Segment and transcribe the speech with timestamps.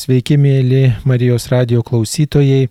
[0.00, 2.70] Sveiki, mėly Marijos radio klausytojai.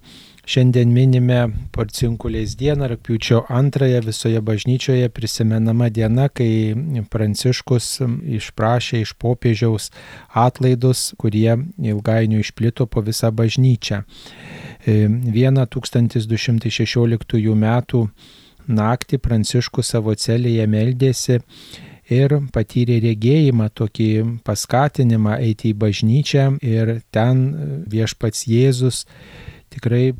[0.50, 1.36] Šiandien minime
[1.75, 6.73] Porcinkulės dieną, rūpiučio antrąją visoje bažnyčioje prisimenama diena, kai
[7.13, 7.89] Pranciškus
[8.39, 9.92] išprašė iš popiežiaus
[10.34, 11.52] atlaidus, kurie
[11.92, 14.02] ilgainiui išplito po visą bažnyčią.
[14.88, 18.02] Vieną 1216 metų
[18.82, 21.43] naktį Pranciškus savo celėje meldėsi
[22.14, 24.10] ir patyrė regėjimą, tokį
[24.48, 27.46] paskatinimą eiti į bažnyčią ir ten
[27.89, 29.06] viešpats Jėzus
[29.70, 30.14] tikrai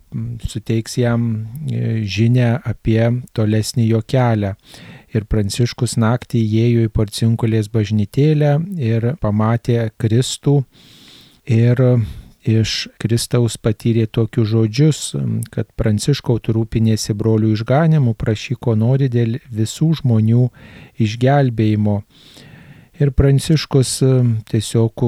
[0.46, 1.26] suteiks jam
[1.72, 3.02] e, žinę apie
[3.34, 4.54] tolesnį jo kelią.
[5.10, 10.60] Ir Pranciškus naktį įėjo į porcinkulės bažnytėlę ir pamatė Kristų
[11.50, 11.82] ir
[12.48, 15.00] iš Kristaus patyrė tokius žodžius,
[15.52, 20.50] kad Pranciškau tu rūpinėsi brolių išganimu, prašy ko nori dėl visų žmonių
[21.00, 21.98] išgelbėjimo.
[23.00, 23.94] Ir Pranciškus
[24.52, 25.04] tiesiog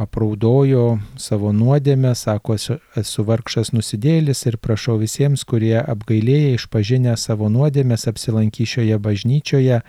[0.00, 0.84] apraudojo
[1.20, 2.56] savo nuodėmę, sako,
[2.96, 9.82] esu vargšas nusidėlis ir prašau visiems, kurie apgailėję išpažinę savo nuodėmės apsilankyšioje bažnyčioje,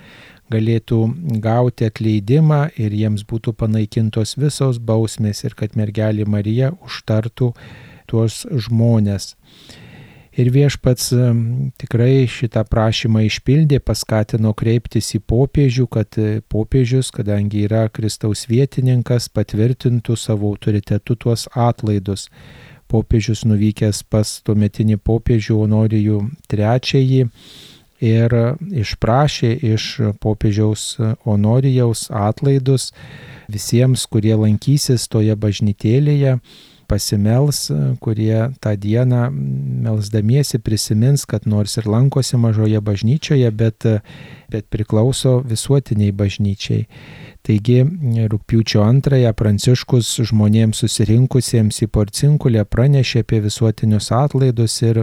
[0.52, 1.00] galėtų
[1.44, 7.54] gauti atleidimą ir jiems būtų panaikintos visos bausmės ir kad mergelė Marija užtartų
[8.10, 9.34] tuos žmonės.
[10.34, 11.12] Ir viešpats
[11.78, 19.30] tikrai šitą prašymą išpildė, paskatino kreiptis į popiežių, kad e, popiežius, kadangi yra Kristaus vietininkas,
[19.30, 22.32] patvirtintų savo autoritetu tuos atlaidus.
[22.90, 26.18] Popiežius nuvykęs pas tuometinį popiežių Honorijų
[26.50, 27.22] trečiąjį
[28.04, 28.36] ir
[28.84, 29.88] išprašė iš
[30.24, 32.92] popiežiaus Honorijaus atlaidus
[33.52, 36.38] visiems, kurie lankysis toje bažnytėlėje,
[36.94, 37.66] pasimels,
[38.04, 39.26] kurie tą dieną
[39.84, 43.88] melsdamiesi prisimins, kad nors ir lankosi mažoje bažnyčioje, bet,
[44.54, 46.86] bet priklauso visuotiniai bažnyčiai.
[47.44, 47.82] Taigi
[48.32, 55.02] rūpiučio antrąją Pranciškus žmonėms susirinkusiems į porcinkulę pranešė apie visuotinius atlaidus ir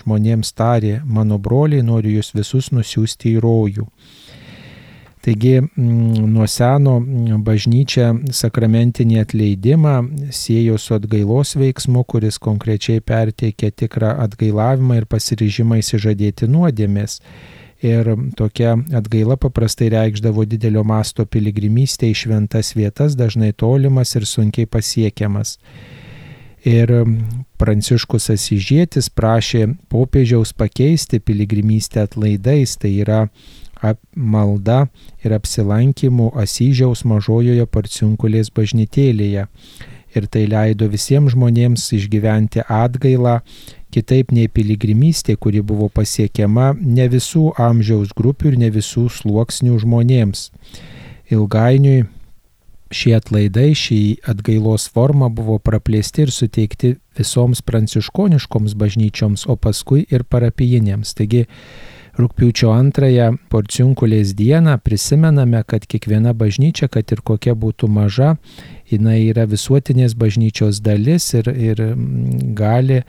[0.00, 3.86] žmonėms tarė, mano broliai, noriu jūs visus nusiųsti į rojų.
[5.26, 7.00] Taigi nuo seno
[7.42, 9.94] bažnyčia sakramentinį atleidimą
[10.30, 17.18] siejo su atgailos veiksmu, kuris konkrečiai perteikia tikrą atgailavimą ir pasiryžimą įsižadėti nuodėmės.
[17.82, 24.70] Ir tokia atgaila paprastai reikšdavo didelio masto piligrimystę į šventas vietas, dažnai tolimas ir sunkiai
[24.70, 25.58] pasiekiamas.
[26.66, 26.94] Ir
[27.58, 33.24] Pranciškus Asižėtis prašė popiežiaus pakeisti piligrimystę atlaidais, tai yra
[34.14, 34.86] malda
[35.24, 39.46] ir apsilankimu Asyžiaus mažojoje Parciunkulės bažnytėlėje.
[40.16, 43.40] Ir tai leido visiems žmonėms išgyventi atgailą,
[43.92, 50.50] kitaip nei piligrimystė, kuri buvo pasiekiama ne visų amžiaus grupių ir ne visų sluoksnių žmonėms.
[51.32, 52.06] Ilgainiui
[52.94, 54.00] šie atlaidai, šį
[54.30, 61.14] atgailos formą buvo praplėsti ir suteikti visoms pranciškoniškoms bažnyčioms, o paskui ir parapijinėms.
[61.18, 61.46] Taigi
[62.16, 68.30] Rūpiučio antrąją porciunkulės dieną prisimename, kad kiekviena bažnyčia, kad ir kokia būtų maža,
[68.88, 71.82] jinai yra visuotinės bažnyčios dalis ir, ir
[72.56, 73.02] gali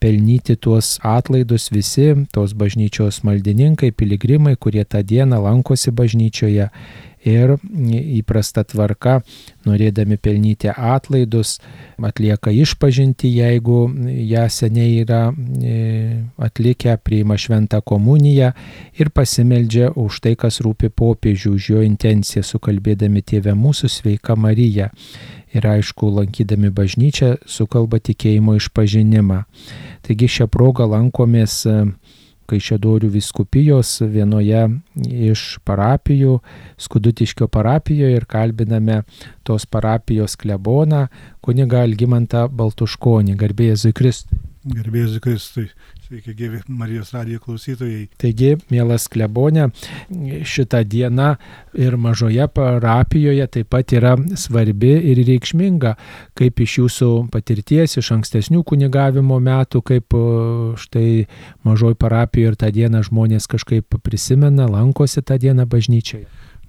[0.00, 6.70] pelnyti tuos atlaidus visi tos bažnyčios maldininkai, piligrimai, kurie tą dieną lankosi bažnyčioje
[7.24, 7.56] ir
[8.18, 9.20] įprasta tvarka,
[9.64, 11.58] norėdami pelnyti atlaidus,
[11.98, 13.88] atlieka išpažinti, jeigu
[14.28, 18.52] ją seniai yra e, atlikę, priima šventą komuniją
[19.00, 24.90] ir pasimeldžia už tai, kas rūpi popiežių, už jo intenciją, sukalbėdami Tėvę mūsų sveika Marija.
[25.54, 29.44] Ir aišku, lankydami bažnyčią, sukalba tikėjimo išpažinimą.
[30.04, 31.60] Taigi šią progą lankomės
[32.50, 34.64] Kaišėdorių viskupijos vienoje
[35.30, 36.38] iš parapijų,
[36.76, 39.02] Skudutiškio parapijoje ir kalbiname
[39.42, 41.06] tos parapijos kleboną,
[41.40, 44.53] kuniga Algimantą Baltuškonį, garbėjai Kristui.
[44.64, 45.66] Garbėjai Kristui.
[46.06, 48.06] Sveiki, gyvi Marijos radijo klausytojai.
[48.20, 49.66] Taigi, mielas klebonė,
[50.48, 51.34] šita diena
[51.76, 55.92] ir mažoje parapijoje taip pat yra svarbi ir reikšminga,
[56.40, 60.16] kaip iš jūsų patirties, iš ankstesnių kunigavimo metų, kaip
[60.80, 61.26] štai
[61.68, 66.24] mažoji parapijoje ir tą dieną žmonės kažkaip prisimena, lankosi tą dieną bažnyčioje.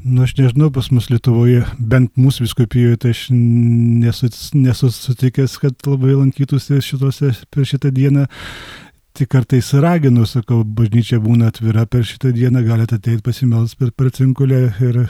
[0.05, 5.87] Nu, aš nežinau, pas mus Lietuvoje, bent mūsų viskupijoje, tai aš nesu, nesu sutikęs, kad
[5.89, 8.27] labai lankytųsi šitose per šitą dieną.
[9.17, 14.11] Tik kartais raginu, sakau, bažnyčia būna atvira per šitą dieną, galite ateiti pasimels per, per
[14.13, 15.01] cinkulę ir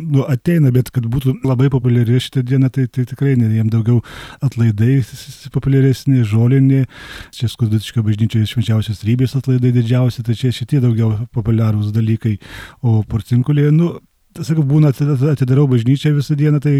[0.00, 4.00] nu, ateina, bet kad būtų labai populiari šitą dieną, tai, tai tikrai ne, jiem daugiau
[4.42, 5.02] atlaidai
[5.54, 6.86] populiaresni, žolinė,
[7.36, 12.40] čia skudutiška bažnyčioje švenčiausios rybės atlaidai didžiausi, tai čia šitie daugiau populiarūs dalykai,
[12.80, 13.98] o porcinkulėje, nu,
[14.40, 16.74] sakau, būna atidarau bažnyčią visą dieną, tai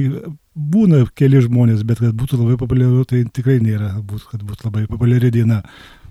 [0.55, 4.87] būna keli žmonės, bet kad būtų labai populiaru, tai tikrai nėra, būt, kad būtų labai
[4.91, 5.63] populiari diena.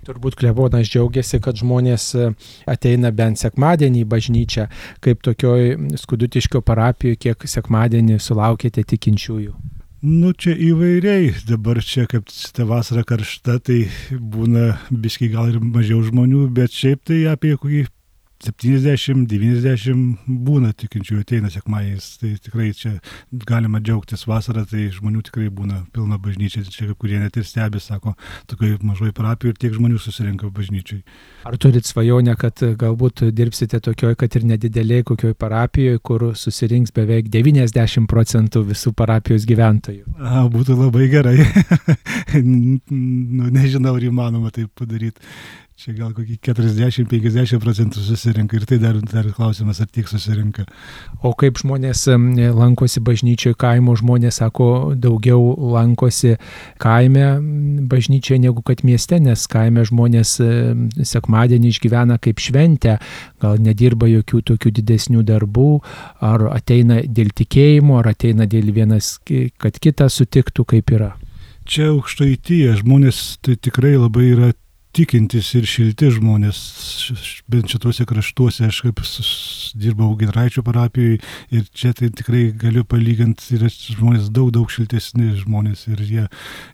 [0.02, 2.30] Turbūt klebonas džiaugiasi, kad žmonės e,
[2.66, 4.64] ateina bent sekmadienį į bažnyčią,
[5.04, 9.54] kaip tokioj skudutiškio parapijoje, kiek sekmadienį sulaukėte tikinčiųjų.
[10.02, 11.30] Nu, čia įvairiai.
[11.46, 17.04] Dabar čia, kaip ta vasara karšta, tai būna biškai gal ir mažiau žmonių, bet šiaip
[17.06, 17.84] tai apie kokį
[18.42, 22.92] 70-90 būna tikinčių ateina sekmadieniais, tai tikrai čia
[23.48, 27.80] galima džiaugtis vasarą, tai žmonių tikrai būna pilna bažnyčia, čia kaip kurie net ir stebi,
[27.82, 28.14] sako,
[28.50, 31.02] tokiai mažoji parapija ir tiek žmonių susirinka bažnyčiai.
[31.48, 37.30] Ar turit svajonę, kad galbūt dirbsite tokioj, kad ir nedideliai kokioj parapijoje, kur susirinks beveik
[37.32, 40.16] 90 procentų visų parapijos gyventojų?
[40.18, 41.38] A, būtų labai gerai.
[42.42, 45.22] nu, nežinau, ar įmanoma tai padaryti
[45.82, 50.62] Čia gal kokį 40-50 procentų susirinka ir tai dar, dar klausimas, ar tiek susirinka.
[51.26, 52.04] O kaip žmonės
[52.54, 55.40] lankosi bažnyčioje, kaimo žmonės sako, daugiau
[55.72, 56.36] lankosi
[56.78, 57.24] kaime
[57.90, 60.36] bažnyčioje negu kad mieste, nes kaime žmonės
[61.10, 63.00] sekmadienį išgyvena kaip šventę,
[63.42, 65.68] gal nedirba jokių tokių didesnių darbų,
[66.22, 71.16] ar ateina dėl tikėjimo, ar ateina dėl vienas, kad kitą sutiktų, kaip yra.
[71.66, 74.54] Čia aukštaityje žmonės tai tikrai labai yra
[74.96, 76.58] tikintys ir šilti žmonės,
[77.50, 79.00] bent šituose kraštuose, aš kaip
[79.78, 81.20] dirbau Gidraičio parapijoje
[81.54, 86.28] ir čia tai tikrai galiu palyginti, yra žmonės daug, daug šiltesni žmonės ir jie,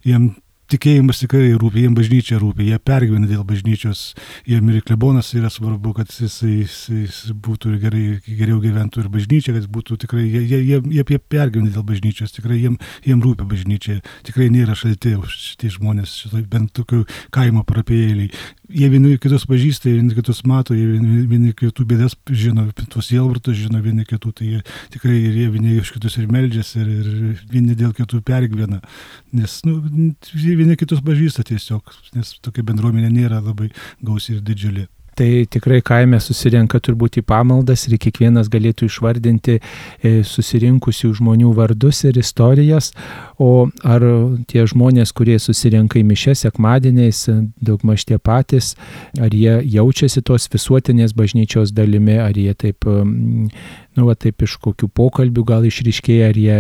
[0.06, 0.32] jiem
[0.72, 4.12] tikėjimas tikrai rūpi, jiems bažnyčia rūpi, jie pergyvena dėl bažnyčios,
[4.48, 9.54] jiems ir klebonas yra svarbu, kad jisai, jisai, jisai būtų gerai, geriau gyventų ir bažnyčia,
[9.56, 13.98] kad būtų tikrai, jie, jie, jie, jie pergyvena dėl bažnyčios, tikrai jiems, jiems rūpi bažnyčia,
[14.28, 17.04] tikrai nėra šalti šitie žmonės, šitoj, bent tokių
[17.34, 18.30] kaimo parapėjėliai.
[18.68, 23.56] Jie vieni kitus pažįsta, vieni kitus mato, jie vieni, vieni kitų bėdas žino, tuos jelvartus
[23.56, 24.60] žino vieni kitų, tai jie
[24.92, 28.82] tikrai ir jie vieni iš kitus ir meldžiasi, ir, ir vieni dėl kitų pergyvena,
[29.32, 29.78] nes nu,
[30.58, 33.72] vieni kitus pažįsta tiesiog, nes tokia bendruomenė nėra labai
[34.05, 34.88] gausi ir didžiulė.
[35.19, 42.05] Tai tikrai kaime susirenka turbūt į pamaldas ir kiekvienas galėtų išvardinti e, susirinkusių žmonių vardus
[42.06, 42.93] ir istorijas,
[43.34, 44.06] o ar
[44.46, 47.25] tie žmonės, kurie susirenka į mišę sekmadieniais,
[47.58, 48.76] daugmaž tie patys,
[49.19, 52.87] ar jie jaučiasi tos visuotinės bažnyčios dalimi, ar jie taip
[53.98, 56.58] nu, va, taip iš kokių pokalbių gal išriškėja, ar jie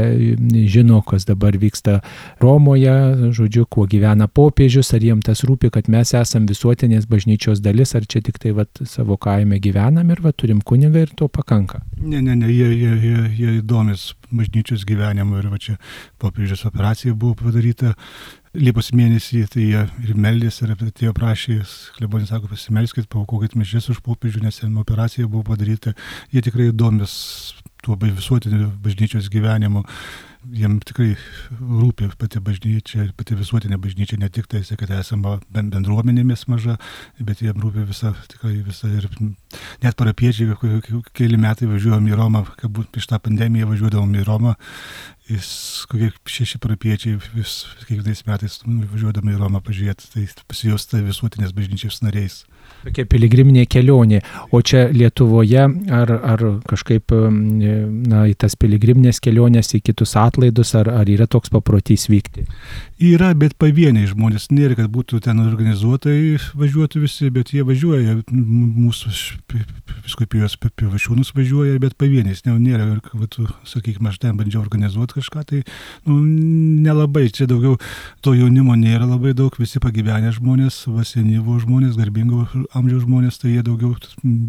[0.70, 2.00] žino, kas dabar vyksta
[2.42, 2.94] Romoje,
[3.36, 8.08] žodžiu, kuo gyvena popiežius, ar jiems tas rūpi, kad mes esam visuotinės bažnyčios dalis, ar
[8.10, 11.84] čia tik tai va, savo kaime gyvenam ir va, turim kunigą ir to pakanka.
[12.02, 15.78] Ne, ne, ne, jie, jie, jie, jie įdomis bažnyčios gyvenimu ir va čia
[16.20, 17.94] popiežius operacija buvo padaryta
[18.58, 21.60] Liepos mėnesį tai jie ir meldėsi, ir atėjo prašė,
[21.94, 25.92] klebonis sako, pasimelskit, paukokit mišės už popiežių, nes ten operacija buvo padaryta.
[26.34, 27.12] Jie tikrai įdomis
[27.86, 29.84] tuo visuotiniu bažnyčios gyvenimu
[30.54, 31.12] jiem tikrai
[31.58, 36.78] rūpi pati bažnyčia, pati visuotinė bažnyčia, ne tik tai, kad esame bendruomenėmis maža,
[37.20, 39.08] bet jiem rūpi visa, tikrai visa ir
[39.82, 40.56] net parapiečiai,
[41.16, 44.54] keli metai važiuojam į Romą, kad būt prieš tą pandemiją važiuodavom į Romą,
[45.28, 45.50] jis,
[45.90, 52.44] kokie šeši parapiečiai vis kiekvienais metais važiuodami į Romą pažiūrėti, tai pasijausta visuotinės bažnyčios nariais.
[52.84, 54.20] Tokia piligriminė kelionė.
[54.54, 55.64] O čia Lietuvoje
[55.94, 61.52] ar, ar kažkaip na, į tas piligriminės kelionės, į kitus atlaidus, ar, ar yra toks
[61.54, 62.46] paprotys vykti?
[62.98, 64.48] Yra, bet pavieniai žmonės.
[64.50, 68.16] Nėra, kad būtų ten organizuotai važiuoti visi, bet jie važiuoja.
[68.26, 69.12] Mūsų
[70.02, 72.42] viskupijos pivašiūnus važiuoja, bet pavieniais.
[72.48, 73.36] Ne, nėra, kad,
[73.70, 75.60] sakykime, aš ten bandžiau organizuoti kažką, tai
[76.08, 76.16] nu,
[76.82, 77.28] nelabai.
[77.30, 77.76] Čia daugiau
[78.24, 83.62] to jaunimo nėra labai daug, visi pagyvenę žmonės, vasenyvo žmonės, garbingo amžiaus žmonės, tai jie
[83.62, 83.94] daugiau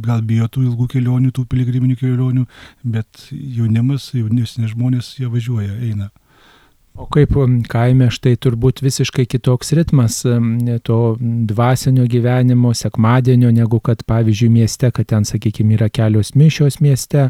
[0.08, 2.48] gal bijo tų ilgų kelionių, tų piligriminių kelionių,
[2.98, 6.10] bet jaunimas, jaunesni žmonės, jie važiuoja, eina.
[7.00, 7.32] O kaip
[7.72, 10.18] kaime štai turbūt visiškai kitoks ritmas
[10.84, 17.30] to dvasinio gyvenimo, sekmadienio, negu kad pavyzdžiui mieste, kad ten, sakykime, yra kelios mišios mieste,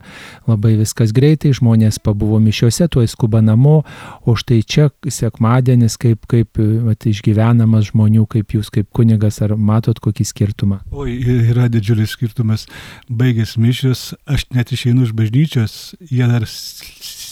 [0.49, 3.83] labai viskas greitai, žmonės pabuvo mišiuose, tuo skuba namo,
[4.25, 6.57] o štai čia sekmadienis kaip, kaip
[6.87, 10.81] vat, išgyvenamas žmonių, kaip jūs kaip kunigas, ar matot kokį skirtumą?
[10.89, 12.65] O yra didžiulis skirtumas.
[13.05, 15.77] Baigęs mišios, aš net išeinu iš bažnyčios,
[16.09, 16.49] jie dar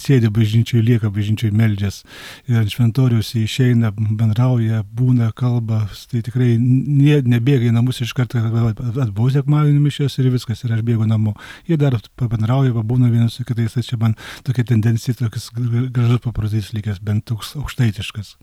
[0.07, 2.01] sėdi bažnyčiai, lieka bažnyčiai meldžias.
[2.47, 5.83] Ir ant šventoriaus išeina, bendrauja, būna, kalba.
[6.11, 10.83] Tai tikrai ne, nebėga į namus iš karto atbuvau sekmadienį mišęs ir viskas, ir aš
[10.87, 11.35] bėgu namo.
[11.67, 14.15] Jie dar pabendrauja, pabūna vienas su kitais, tai čia man
[14.47, 18.35] tokia tendencija, toks gražus paprotys likęs, bent toks aukštaitiškas.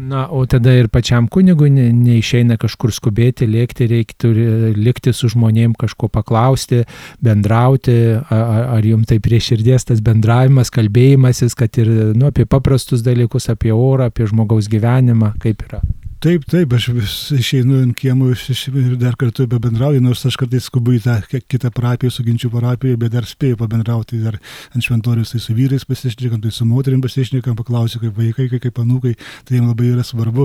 [0.00, 4.30] Na, o tada ir pačiam kunigui ne, neišeina kažkur skubėti, lėkti, reiktų
[4.78, 6.84] likti su žmonėm, kažko paklausti,
[7.24, 10.70] bendrauti, ar, ar jums tai prie širdies tas bendravimas,
[11.10, 15.80] kalbėjimasis, kad ir nu, apie paprastus dalykus, apie orą, apie žmogaus gyvenimą, kaip yra.
[16.20, 20.92] Taip, taip, aš vis išeinu ant kiemų ir dar kartu pabendrauju, nors aš kartais skubu
[20.92, 21.14] į tą
[21.48, 24.36] kitą parapiją, su ginčių parapiją, bet dar spėju pabendrauti dar
[24.76, 28.80] ant šventorius, tai su vyrais pasišnekam, tai su moterim pasišnekam, paklausiu, kaip vaikai, kaip, kaip
[28.82, 29.14] anūkai,
[29.48, 30.44] tai jiems labai yra svarbu.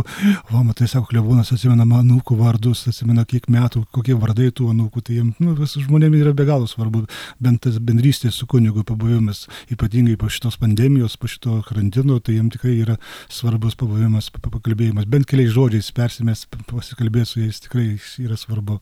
[0.54, 5.20] O, matai, sako, klebūnas atsimena anūkų vardus, atsimena kiek metų, kokie vardai tų anūkų, tai
[5.20, 7.04] jiems, nu, žmonėms yra be galo svarbu,
[7.44, 9.44] bent tas bendrystės su kunigu pabuvimas,
[9.76, 12.96] ypatingai po šitos pandemijos, po šito karantino, tai jiems tikrai yra
[13.28, 18.78] svarbus pabuvimas, pakalbėjimas, bent keliais žodžiais žodžiais persimės, pasikalbėti su jais tikrai yra svarbu.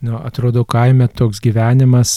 [0.00, 2.14] Nu, atrodo, kaime toks gyvenimas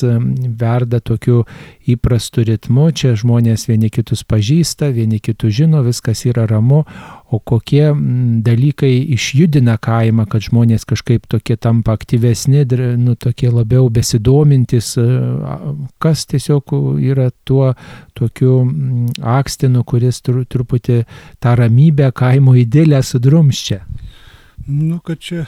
[0.59, 1.41] verda tokiu
[1.83, 6.85] įprastu ritmu, čia žmonės vieni kitus pažįsta, vieni kitus žino, viskas yra ramu,
[7.27, 7.89] o kokie
[8.45, 12.63] dalykai išjudina kaimą, kad žmonės kažkaip tokie tampa aktyvesni,
[13.03, 14.93] nu, tokie labiau besidomintis,
[15.99, 16.71] kas tiesiog
[17.03, 17.73] yra tuo
[18.15, 18.61] tokiu
[19.19, 21.03] akstinu, kuris truputį
[21.43, 23.83] tą ramybę kaimo idėlę sudrumščia.
[24.67, 25.43] Nu, kad čia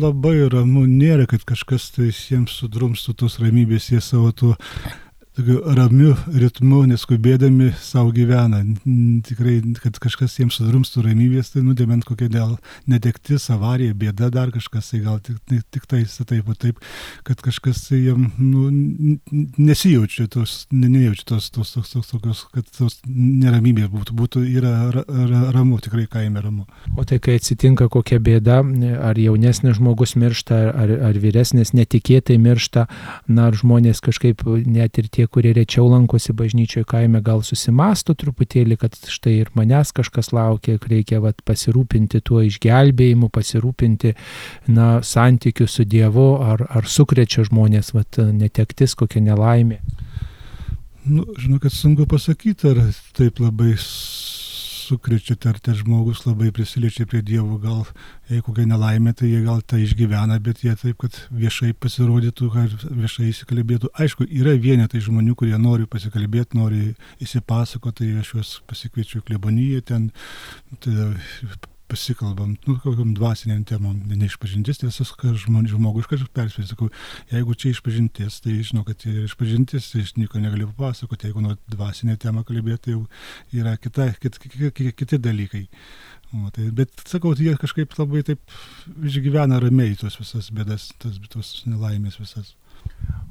[0.00, 0.86] labai ramu.
[0.88, 4.54] Nėra, kad kažkas tai jiems sudrumstų tos ramybės, jie savo tuo
[5.34, 8.60] tokiu ramiu ritmu, neskubėdami savo gyvena.
[9.26, 12.54] Tikrai, kad kažkas jiems sudrumstų ramybės, tai nudėment kokia dėl
[12.90, 16.78] netektis, avarija, bėda, dar kažkas, tai gal tik, tik, tik tai taip, o taip,
[17.26, 18.68] kad kažkas tai jam nu,
[19.58, 24.74] nesijaučia tos, ne, nejaučia tos, tos, tos, tos, tokios, kad tos neramybės būtų, būtų yra
[24.94, 26.68] ra, ra, ramu, tikrai kaime ramu.
[26.94, 28.60] O tai kai atsitinka kokia bėda,
[29.02, 32.86] ar jaunesnis žmogus miršta, ar, ar vyresnis netikėtai miršta,
[33.26, 38.14] na, ar žmonės kažkaip net ir tie tie, kurie rečiau lankosi bažnyčioje kaime, gal susimastų
[38.14, 44.14] truputėlį, kad štai ir manęs kažkas laukia, reikia vat, pasirūpinti tuo išgelbėjimu, pasirūpinti
[44.68, 49.80] na, santykiu su Dievu, ar, ar sukrečia žmonės vat, netektis, kokia nelaimė.
[51.04, 53.74] Nu, žinau, kad sunku pasakyti, ar taip labai
[54.84, 57.84] sukrečia, ar tas žmogus labai prisiliečia prie Dievo, gal
[58.30, 62.72] jei kokia nelaimė, tai jie gal tą išgyvena, bet jie taip, kad viešai pasirodytų, ar
[62.84, 63.92] viešai įsikalbėtų.
[64.04, 66.88] Aišku, yra vienetai žmonių, kurie nori pasikalbėti, nori
[67.24, 70.10] įsipasakoti, tai aš juos pasikviečiu į kleboniją, ten
[70.84, 71.12] tai,
[71.90, 75.24] pasikalbam, nu, kokiam dvasiniam temam, ne išpažintis, tiesiog
[75.70, 76.88] žmogus kažkaip perspės, sakau,
[77.32, 81.44] jeigu čia išpažintis, tai žinau, kad tai yra išpažintis, tai aš nieko negaliu papasakoti, jeigu
[81.44, 83.04] nuo dvasinę temą kalbėti, tai jau
[83.60, 85.64] yra kita, kit, kit, kit, kiti dalykai.
[86.34, 88.56] O, tai, bet sakau, tai jie kažkaip labai taip
[89.06, 92.54] išgyvena ramiai tos visas bėdas, tos, tos nelaimės visas.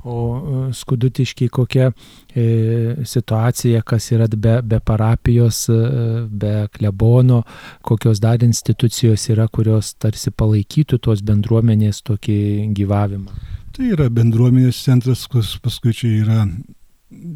[0.03, 0.15] O
[0.67, 1.85] e, skudutiškiai kokia
[2.35, 2.45] e,
[3.07, 5.77] situacija, kas yra be, be parapijos, e,
[6.27, 7.43] be klebono,
[7.81, 12.39] kokios dar institucijos yra, kurios tarsi palaikytų tos bendruomenės tokį
[12.75, 13.39] gyvavimą.
[13.73, 16.41] Tai yra bendruomenės centras, paskui čia yra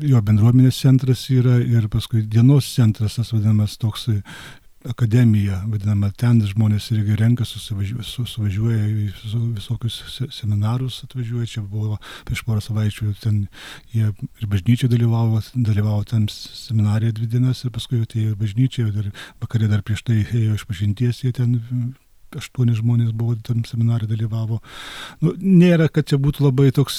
[0.04, 4.10] jo bendruomenės centras yra ir paskui dienos centras, tas vadinamas toks
[4.90, 9.08] akademija, vadinama, ten žmonės irgi renka, susivažiuoja, suvažiuoja į
[9.58, 10.00] visokius
[10.36, 13.44] seminarus, atvažiuoja, čia buvo prieš porą savaičių, ten
[13.94, 19.14] jie ir bažnyčiai dalyvavo, dalyvavo ten seminarė dvi dienas ir paskui atėjo bažnyčiai, ir
[19.44, 21.60] vakarė dar prieš tai ėjo iš pažinties, jie ten
[22.36, 24.60] aštuoni žmonės buvo tam seminarė dalyvavo.
[25.24, 26.98] Nu, nėra, kad čia būtų labai toks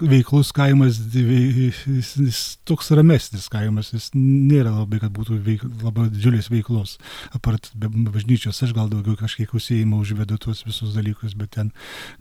[0.00, 6.50] veiklus kaimas, jis, jis toks ramesnis kaimas, jis nėra labai, kad būtų veik, labai didžiulės
[6.52, 6.96] veiklos.
[7.36, 11.72] Apart bažnyčios, aš gal daugiau kažkiek užsieimą užvedu tuos visus dalykus, bet ten,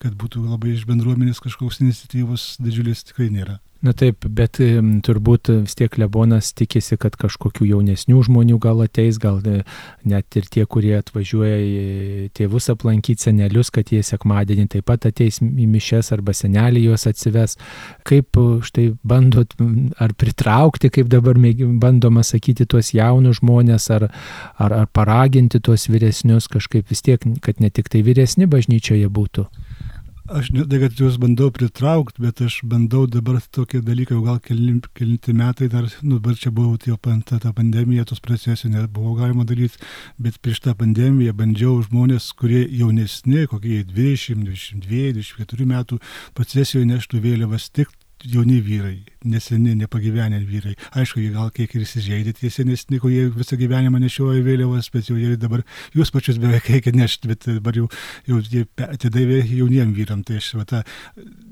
[0.04, 3.60] kad būtų labai iš bendruomenės kažkoks iniciatyvos didžiulės tikrai nėra.
[3.86, 4.58] Na taip, bet
[5.06, 9.60] turbūt vis tiek Lebonas tikisi, kad kažkokių jaunesnių žmonių gal ateis, gal e,
[10.08, 15.70] net ir tie, kurie atvažiuoja tėvus aplankyti senelius, kad jie sekmadienį taip pat ateis į
[15.70, 17.54] mišes arba senelį juos atsives.
[18.08, 19.54] Kaip e, štai bandot
[20.02, 24.10] ar pritraukti, kaip dabar bandoma sakyti, tuos jaunus žmonės, ar,
[24.58, 29.46] ar, ar paraginti tuos vyresnius kažkaip vis tiek, kad ne tik tai vyresni bažnyčioje būtų.
[30.28, 34.90] Aš ne tai, kad juos bandau pritraukti, bet aš bandau dabar tokie dalykai, gal kelinti,
[35.00, 39.46] kelinti metai, dar, nu, dabar čia buvo tie ta, ta pandemija, tos procesijos nebuvo galima
[39.48, 39.80] daryti,
[40.20, 46.02] bet prieš tą pandemiją bandžiau žmonės, kurie jaunesni, kokie 20, 22, 24 metų
[46.36, 47.96] procesijoje neštų vėliavas tik
[48.26, 50.76] jauni vyrai, neseni, nepagyvenę vyrai.
[50.98, 55.18] Aišku, jie gal kiek ir įsižeidė tie senesni, kurie visą gyvenimą nešioja vėliavas, bet jau
[55.20, 55.64] jie dabar
[55.98, 57.90] jūs pačius beveik reikia nešti, bet dabar jau,
[58.30, 60.24] jau jie atidavė jauniem vyram.
[60.28, 60.82] Tai aš va, tą,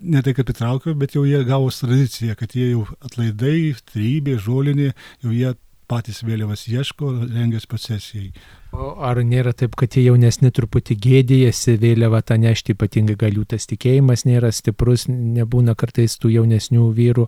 [0.02, 4.92] ne tai kaip įtraukiau, bet jau jie gavo tradiciją, kad jie jau atlaidai, trybė, žolinė,
[5.24, 5.54] jau jie
[5.90, 8.32] patys vėliavas ieško, rengiasi procesijai.
[8.76, 13.68] Ar nėra taip, kad tie jaunesni truputį gėdėjasi vėliavą tą nešti, ypatingai gal jų tas
[13.70, 17.26] tikėjimas nėra stiprus, nebūna kartais tų jaunesnių vyrų,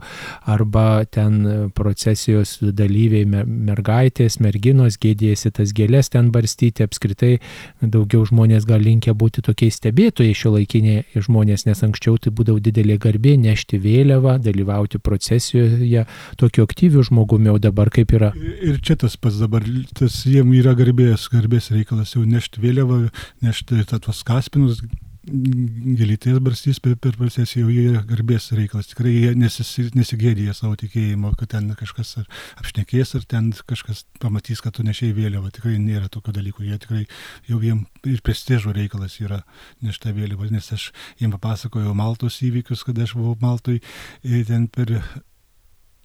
[0.50, 7.38] arba ten procesijos dalyviai, mergaitės, merginos gėdėjasi tas gėlės ten barstyti, apskritai
[7.82, 13.00] daugiau žmonės gal linkia būti tokiais stebėtojai šio laikiniai žmonės, nes anksčiau tai būdavo didelė
[13.02, 16.06] garbė nešti vėliavą, dalyvauti procesijoje,
[16.40, 18.34] tokiu aktyviu žmogumi, o dabar kaip yra.
[18.36, 19.66] Ir čia tas pats dabar,
[19.98, 23.06] tas jiem yra garbės garbės reikalas jau nešti vėliavą,
[23.46, 24.84] nešti tuos kaspinus,
[25.28, 28.88] gėlytės barstys per, per procesiją, jau jie garbės reikalas.
[28.92, 32.28] Tikrai jie nesis, nesigėdė savo tikėjimo, kad ten kažkas ar
[32.62, 35.52] apšnekės, ar ten kažkas pamatys, kad tu nešiai vėliavą.
[35.56, 36.64] Tikrai nėra tokio dalyko.
[36.66, 37.06] Jie tikrai
[37.50, 39.42] jau jiem ir prestižo reikalas yra
[39.86, 40.50] nešta vėliava.
[40.54, 43.82] Nes aš jiem papasakojau Maltos įvykius, kada aš buvau Maltoj,
[44.48, 44.96] ten per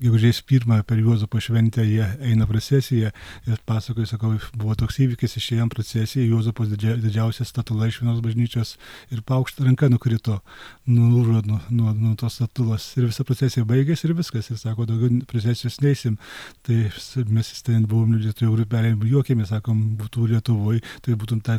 [0.03, 3.13] gegužės pirmą per Juozapo šventę jie eina procesiją
[3.49, 8.75] ir pasakoju, sakau, buvo toks įvykis, išėjom procesiją, Juozapos didžia, didžiausia statula iš vienos bažnyčios
[9.15, 10.41] ir paukšta ranka nukrito,
[10.91, 14.51] nulūžo nuo, nuo, nuo tos statulos ir visa procesija baigėsi ir viskas.
[14.53, 16.19] Ir sako, daugiau procesijos neįsim.
[16.67, 16.79] Tai
[17.33, 21.59] mes ten buvom lietuvių grupelė, juokėmės, sakom, būtų Lietuvoje, tai būtum tą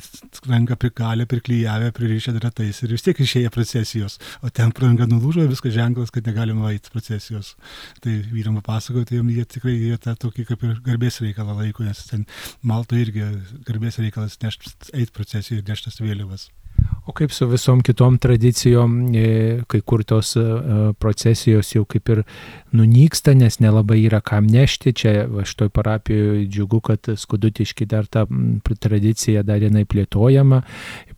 [0.49, 4.19] ranką prikalę, priklyjavę, pririšę ratais ir vis tiek išėję procesijos.
[4.41, 7.53] O ten ranka nulūžo, viskas ženklas, kad negalima eiti procesijos.
[8.03, 12.03] Tai vyram papasakoju, tai jie tikrai jie tą tokį kaip ir garbės reikalą laiko, nes
[12.09, 12.25] ten
[12.61, 13.29] Malto irgi
[13.67, 16.49] garbės reikalas nešti, eiti procesiją ir neštas vėliavas.
[17.05, 20.43] O kaip su visom kitom tradicijom, e, kai kur tos e,
[20.95, 22.21] procesijos jau kaip ir
[22.71, 24.93] nunyksta, nes nelabai yra kam nešti.
[24.95, 28.23] Čia šitoj parapijoje džiugu, kad skudutiški dar ta
[28.79, 30.61] tradicija dar jinai plėtojama,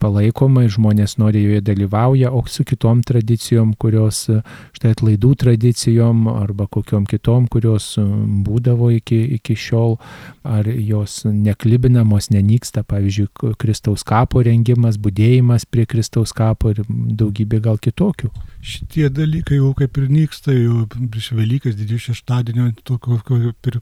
[0.01, 4.25] palaikoma ir žmonės nori joje dalyvauja, o su kitom tradicijom, kurios
[4.73, 7.93] štai atlaidų tradicijom arba kokiom kitom, kurios
[8.49, 9.99] būdavo iki, iki šiol,
[10.41, 17.79] ar jos neklibinamos, nenyksta, pavyzdžiui, Kristaus kapo rengimas, būdėjimas prie Kristaus kapo ir daugybė gal
[17.79, 18.33] kitokių.
[18.59, 23.79] Šitie dalykai jau kaip ir nyksta, jau prieš Velykas, didžiųjų šeštadienio, tokio ir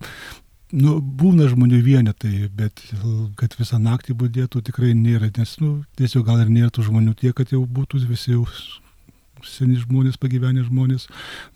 [0.74, 2.84] nu, būna žmonių vienetai, bet
[3.40, 7.34] kad visą naktį būdėtų tikrai nėra, nes nu, tiesiog gal ir nėra tų žmonių tiek,
[7.38, 8.46] kad jau būtų visi jau
[9.48, 11.08] seni žmonės, pagyvenę žmonės,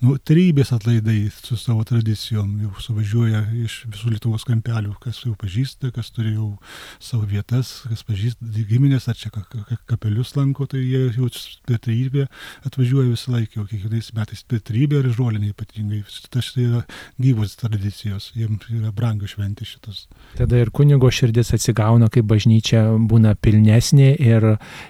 [0.04, 5.92] nu, trybės atlaidai su savo tradicijom jau suvažiuoja iš visų Lietuvos kampelių, kas jau pažįsta,
[5.94, 6.50] kas turi jau
[7.02, 9.32] savo vietas, kas pažįsta giminės, ar čia
[9.88, 11.28] kapelius lanko, tai jie jau
[11.68, 12.26] per trybę
[12.68, 16.02] atvažiuoja visą laiką, jau kiekvienais metais per trybę ir žolinė ypatingai.
[16.28, 16.82] Tai yra
[17.20, 20.06] gyvos tradicijos, jiems yra brangių šventė šitas.
[20.38, 24.48] Tada ir kunigo širdis atsigauna, kai bažnyčia būna pilnesnė ir,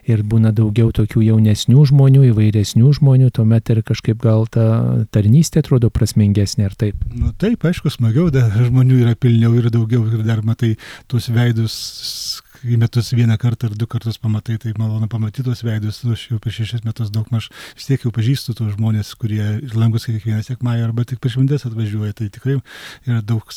[0.09, 5.61] ir būna daugiau tokių jaunesnių žmonių, įvairesnių jaunų žmonių, tuomet ir kažkaip gal ta tarnystė
[5.61, 6.96] atrodo prasmingesnė ar taip.
[7.12, 10.77] Nu, taip, aišku, smagiau, žmonių yra pilniau ir daugiau ir dar matai
[11.09, 16.01] tuos veidus į metus vieną kartą ar du kartus pamatai, tai malonu pamatyti tuos veidus,
[16.05, 19.42] aš jau per šešis metus daug maž vis tiek jau pažįstu tuos žmonės, kurie
[19.75, 22.59] langus kiekvieną sekmąją arba tik mintis atvažiuoja, tai tikrai
[23.07, 23.53] yra daug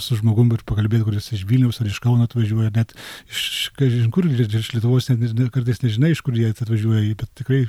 [0.00, 2.94] su žmogum ir pakalbėti, kuris iš Vilniaus ar iš Kauno atvažiuoja, net
[3.30, 3.70] iš,
[4.14, 7.64] kur, iš Lietuvos net, net, kartais nežinai, iš kur jie atvažiuoja, bet tikrai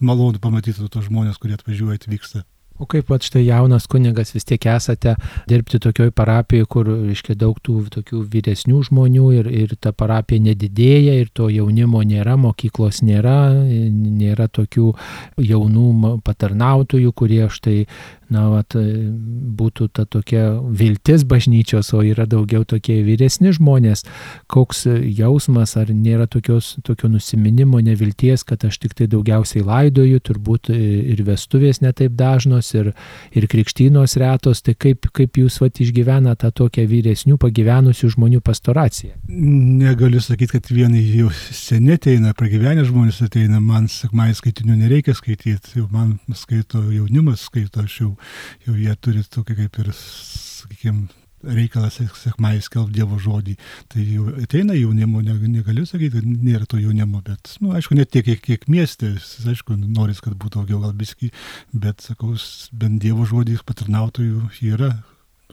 [0.00, 2.44] malonu pamatyti tos žmonės, kurie atvažiuoja, atvyksta.
[2.80, 5.12] O kaip pat štai jaunas kunigas vis tiek esate
[5.50, 11.18] dirbti tokioj parapijoje, kur, reiškia, daug tų tokių vyresnių žmonių ir, ir ta parapija nedidėja
[11.20, 14.94] ir to jaunimo nėra, mokyklos nėra, nėra tokių
[15.50, 17.84] jaunų patarnautojų, kurie štai
[18.30, 18.74] na, vat,
[19.58, 24.04] būtų ta tokia viltis bažnyčios, o yra daugiau tokie vyresni žmonės,
[24.50, 24.86] koks
[25.18, 31.24] jausmas, ar nėra tokios, tokio nusiminimo, nevilties, kad aš tik tai daugiausiai laidoju, turbūt ir
[31.26, 32.92] vestuvės netaip dažnos, ir,
[33.36, 39.16] ir krikštynos retos, tai kaip, kaip jūs vat, išgyvena tą tokią vyresnių pagyvenusių žmonių pastoraciją?
[39.30, 45.78] Negaliu sakyti, kad vieni jau seniai ateina, pragyvenę žmonės ateina, man sakmai skaitinių nereikia skaityti,
[45.80, 48.12] jau man skaito jaunimas, skaito aš jau
[48.66, 51.08] jau jie turi tokį kaip ir, sakykime,
[51.44, 53.56] reikalas sekmai skelbti Dievo žodį.
[53.92, 58.06] Tai jau ateina jaunimo, negaliu sakyti, kad nėra to jaunimo, bet, na, nu, aišku, ne
[58.06, 61.30] tiek, kiek, kiek miestė, aišku, noris, kad būtų daugiau gal biski,
[61.72, 62.34] bet, sakau,
[62.72, 64.92] bent Dievo žodį patarnautojų yra,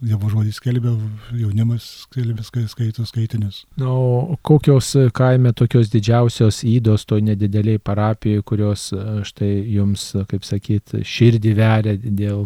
[0.02, 0.92] Dievo žodį skelbia,
[1.34, 3.64] jaunimas skelbia skaito skaitinius.
[3.80, 8.90] Na, o kokios kaime tokios didžiausios įdos to nedideliai parapijai, kurios
[9.28, 12.46] štai jums, kaip sakyt, širdį veria, dėl,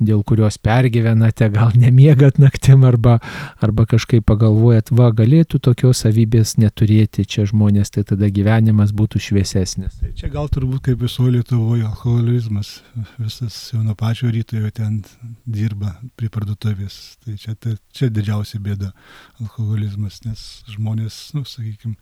[0.00, 3.18] dėl kurios pergyvenate, gal nemiegat naktim arba,
[3.60, 10.00] arba kažkaip pagalvojat, va, galėtų tokios savybės neturėti čia žmonės, tai tada gyvenimas būtų šviesesnis.
[10.00, 12.80] Tai čia gal turbūt kaip viso Lietuvoje alkoholizmas,
[13.20, 15.02] visas jau nuo pačio ryto jau ten
[15.44, 17.18] dirba prie parduotuvės.
[17.24, 18.92] Tai čia, tai čia didžiausia bėda
[19.40, 21.96] alkoholizmas, nes žmonės, nu, sakykime,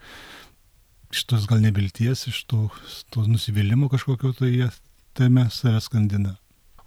[1.12, 2.68] iš tos gal nevilties, iš to,
[3.10, 4.70] to nusivylimų kažkokio, tai jie
[5.14, 6.36] tame save skandina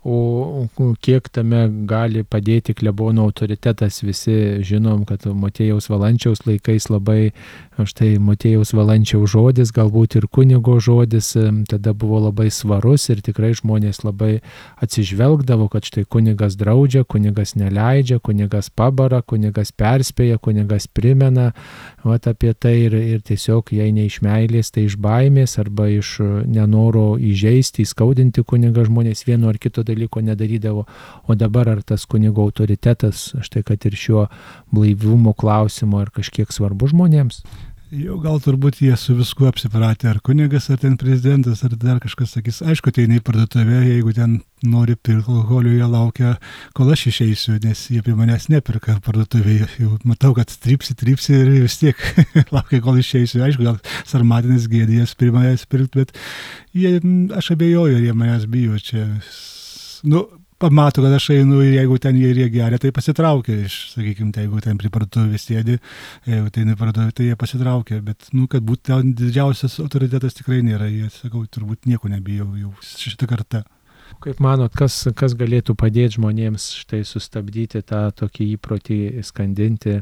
[0.07, 0.67] o
[1.03, 7.33] kiek tame gali padėti klebono autoritetas, visi žinom, kad Motėjaus Valančiaus laikais labai,
[7.75, 11.33] štai Motėjaus Valančiaus žodis, galbūt ir kunigo žodis,
[11.67, 14.37] tada buvo labai svarus ir tikrai žmonės labai
[14.79, 21.49] atsižvelgdavo, kad štai kunigas draudžia, kunigas neleidžia, kunigas pabara, kunigas perspėja, kunigas primena,
[22.07, 26.15] vat apie tai ir, ir tiesiog jei ne iš meilės, tai iš baimės arba iš
[26.47, 30.85] nenoro įžeisti, įskaudinti kunigą žmonės vieno ar kito dalyko dalyko nedarydavo,
[31.27, 34.27] o dabar ar tas kunigo autoritetas, štai kad ir šiuo
[34.71, 37.43] blaivumo klausimu, ar kažkiek svarbu žmonėms?
[37.87, 42.33] Jau gal turbūt jie su viskuo apsipratę, ar kunigas, ar ten prezidentas, ar dar kažkas
[42.35, 44.33] sakys, aišku, tai ne į parduotuvę, jeigu ten
[44.67, 46.33] nori pirkti alkoholio, jie laukia,
[46.75, 49.69] kol aš išeisiu, nes jie prie manęs nepirka parduotuvėje.
[49.79, 52.03] Jau matau, kad tripsi, tripsi ir vis tiek
[52.57, 53.45] laukia, kol išeisiu.
[53.47, 56.11] Aišku, gal sarmatinis gėdijas manęs pirkti, bet
[56.75, 56.97] jie,
[57.39, 59.13] aš abejoju, ar jie manęs bijo čia
[60.03, 60.25] nu,
[60.57, 64.33] pamato, kad aš einu ir jeigu ten jie ir jie geria, tai pasitraukia iš, sakykime,
[64.33, 65.77] tai jeigu ten prie parduotuvės sėdi,
[66.27, 70.89] jeigu tai neparduotuvė, tai jie pasitraukia, bet, nu, kad būtų ten didžiausias autoritetas tikrai nėra,
[70.91, 73.63] jie, sakau, turbūt nieko nebijau jau šitą kartą.
[74.23, 79.99] Kaip manot, kas, kas galėtų padėti žmonėms štai sustabdyti tą tokį įprotį skandinti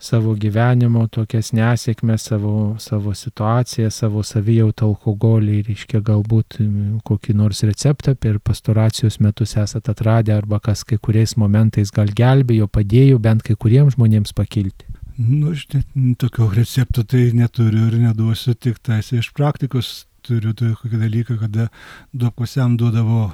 [0.00, 6.58] savo gyvenimo tokias nesėkmes, savo, savo situaciją, savo savijautą alkoholį ir iškia galbūt
[7.06, 12.68] kokį nors receptą per pastoracijos metus esate atradę arba kas kai kuriais momentais gal gelbėjo,
[12.72, 14.88] padėjo bent kai kuriems žmonėms pakilti.
[15.20, 15.86] Nu, aš net
[16.18, 21.68] tokio recepto tai neturiu ir neduosiu, tik taisai iš praktikos turiu tokį dalyką, kada
[22.16, 23.28] duopkosiam duodavo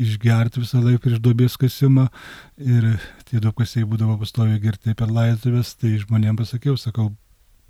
[0.00, 2.06] išgerti visą laiką prieš duobės kasimą
[2.56, 2.94] ir
[3.32, 7.06] tie duobkasiai būdavo pastoviai girti per laidotuvės, tai žmonėms pasakiau, sakau,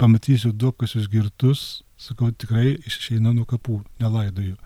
[0.02, 4.56] pamatysiu duobkasius girtus, sakau, tikrai išeina nuo kapų, nelaidoju.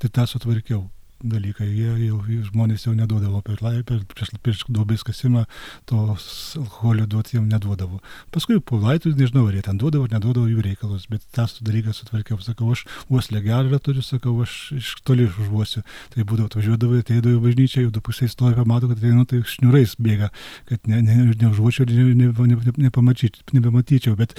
[0.00, 0.86] Tai tą sutvarkiau
[1.24, 1.66] dalykai.
[1.66, 5.44] Jie jau žmonės jau neduodavo per, per prieš, prieš duobės kasimą,
[5.88, 8.00] tos alkoholio duoti jiems neduodavo.
[8.34, 12.02] Paskui po laitų, nežinau, ar jie ten duodavo ar neduodavo jų reikalus, bet tas dalykas
[12.02, 12.38] sutvarkiau.
[12.44, 15.82] Sakau, aš uoslę gerą turiu, sakau, aš iš toli užuosiu.
[16.14, 19.96] Tai būdavo atvažiuodavo, ateidavo į bažnyčią, jau du pusiai stovi, pamato, kad einu, tai šniurais
[19.98, 20.30] bėga,
[20.70, 24.16] kad ne, ne, neužuočiau ir ne, ne, ne, nepamatyčiau.
[24.18, 24.38] Bet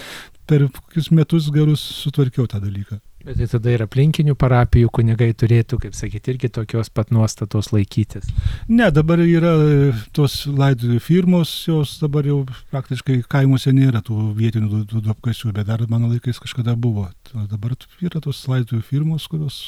[0.49, 3.01] per kokius metus gerus sutvarkiau tą dalyką.
[3.25, 8.29] Bet tai tada ir aplinkinių parapijų kunigai turėtų, kaip sakyti, irgi tokios pat nuostatos laikytis.
[8.71, 14.85] Ne, dabar yra e, tos laidojų firmos, jos dabar jau praktiškai kaimuose nėra tų vietinių
[14.93, 17.09] duopkasių, bet dar mano laikais kažkada buvo.
[17.33, 19.59] Dabar yra tos laidojų firmos, kurios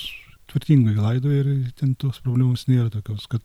[0.52, 3.44] tvirtingai laidoja ir ten tos problemos nėra tokios, kad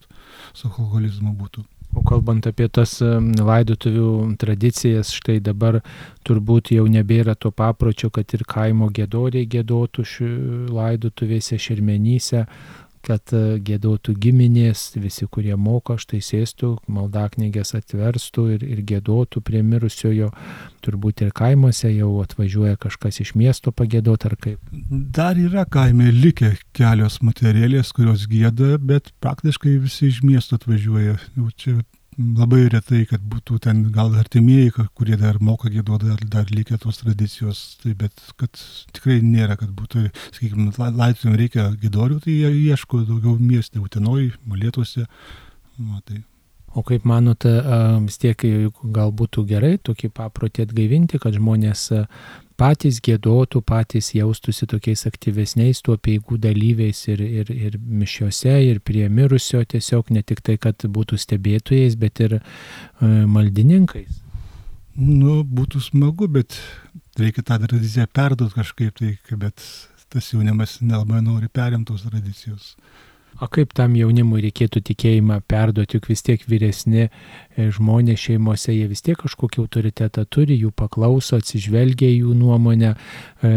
[0.53, 1.67] su alkoholizmu būtų.
[1.97, 5.79] O kalbant apie tas laidotuvių tradicijas, štai dabar
[6.27, 10.05] turbūt jau nebėra to papročio, kad ir kaimo gėdoriai gėdotų
[10.77, 12.43] laidotuvėse, šermenyse,
[13.07, 19.63] kad e, gėdotų giminės, visi, kurie moka, štai sėstų, maldaknygės atverstų ir, ir gėdotų prie
[19.65, 20.31] mirusiojo.
[20.85, 24.73] Turbūt ir kaimuose jau atvažiuoja kažkas iš miesto pagėdot ar kaip.
[24.91, 31.17] Dar yra kaime likę kelios materialės, kurios gėda, bet praktiškai visi iš miesto atvažiuoja.
[31.37, 31.79] Jau čia
[32.17, 37.01] labai retai, kad būtų ten gal artimieji, kurie dar moka gėduoti, dar, dar likę tos
[37.03, 38.57] tradicijos, tai bet kad
[38.95, 45.05] tikrai nėra, kad būtų, sakykime, laidotuvėm reikia gėdorių, tai jie ieško daugiau mieste, Utenoj, Malėtuose.
[45.77, 46.23] Na, tai.
[46.77, 47.53] O kaip manote,
[48.05, 48.43] vis tiek
[48.93, 51.87] gal būtų gerai tokį paprotį atgaivinti, kad žmonės
[52.57, 59.07] patys gėdotų, patys jaustųsi tokiais aktyvesniais tuo peigų dalyviais ir, ir, ir mišiuose, ir prie
[59.09, 62.41] mirusio tiesiog ne tik tai, kad būtų stebėtojais, bet ir e,
[63.29, 64.23] maldininkais.
[64.97, 66.57] Nu, būtų smagu, bet
[67.19, 69.61] reikia tą tradiciją perduoti kažkaip, tai, bet
[70.09, 72.73] tas jaunimas nelabai nori perimtos tradicijos.
[73.41, 78.87] O kaip tam jaunimui reikėtų tikėjimą perduoti, juk vis tiek vyresni e, žmonės šeimose, jie
[78.89, 83.53] vis tiek kažkokį autoritetą turi, jų paklauso, atsižvelgia jų nuomonę, e,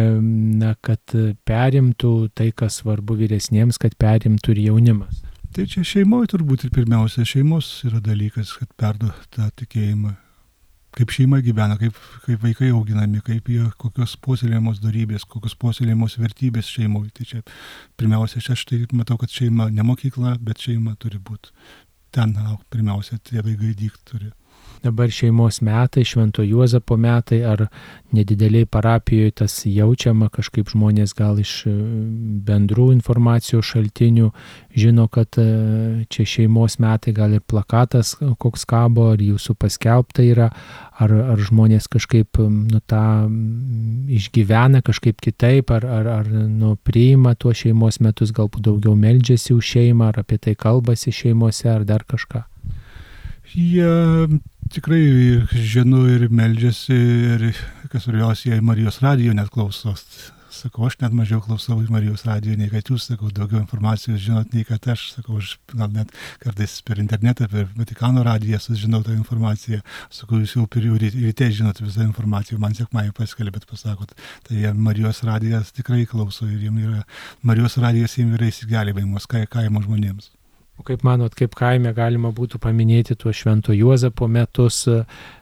[0.60, 1.16] na, kad
[1.48, 5.24] perimtų tai, kas svarbu vyresniems, kad perimtų ir jaunimas.
[5.50, 10.12] Tai čia šeimoje turbūt ir pirmiausia šeimos yra dalykas, kad perdu tą tikėjimą.
[10.96, 16.70] Kaip šeima gyvena, kaip, kaip vaikai auginami, kaip jie, kokios puoselėjamos darybės, kokios puoselėjamos vertybės
[16.74, 17.12] šeimoje.
[17.14, 17.42] Tai čia
[18.00, 21.54] pirmiausia, aš tai matau, kad šeima ne mokykla, bet šeima turi būti.
[22.10, 22.34] Ten,
[22.74, 24.32] pirmiausia, tie vaikai dykt turi
[24.82, 27.66] dabar šeimos metai, Švento Juozapo metai, ar
[28.12, 31.72] nedideliai parapijoje tas jaučiama, kažkaip žmonės gal iš e,
[32.46, 34.30] bendrų informacijos šaltinių
[34.76, 35.46] žino, kad e,
[36.10, 40.50] čia šeimos metai, gal ir plakatas koks kabo, ar jūsų paskelbta yra,
[40.98, 43.04] ar, ar žmonės kažkaip nu, tą
[44.10, 49.74] išgyvena kažkaip kitaip, ar, ar, ar nu, priima tuos šeimos metus, galbūt daugiau meldžiasi už
[49.76, 52.46] šeimą, ar apie tai kalbasi šeimose, ar dar kažką.
[53.50, 54.30] Jie
[54.70, 56.98] tikrai ir žino ir meldžiasi
[57.34, 57.46] ir,
[57.90, 60.04] kas svarbiausia, jie Marijos radijo net klausos.
[60.50, 64.66] Sakau, aš net mažiau klausau Marijos radijo, nei kad jūs, sakau, daugiau informacijos žinot, nei
[64.66, 66.10] kad aš, sakau, aš gal net
[66.42, 69.80] kartais per internetą, per Vatikano radiją sužinau tą informaciją.
[70.10, 74.14] Sakau, jūs jau per jų ryte žinot visą informaciją, man sėkmai paskelbėt, pasakot.
[74.48, 77.06] Tai Marijos radijas tikrai klauso ir jiems yra,
[77.46, 80.34] Marijos radijas jiems yra įsigelbėjimas kaimo žmonėms.
[80.80, 84.86] O kaip manot, kaip kaime galima būtų paminėti tuos Švento Juozapo metus,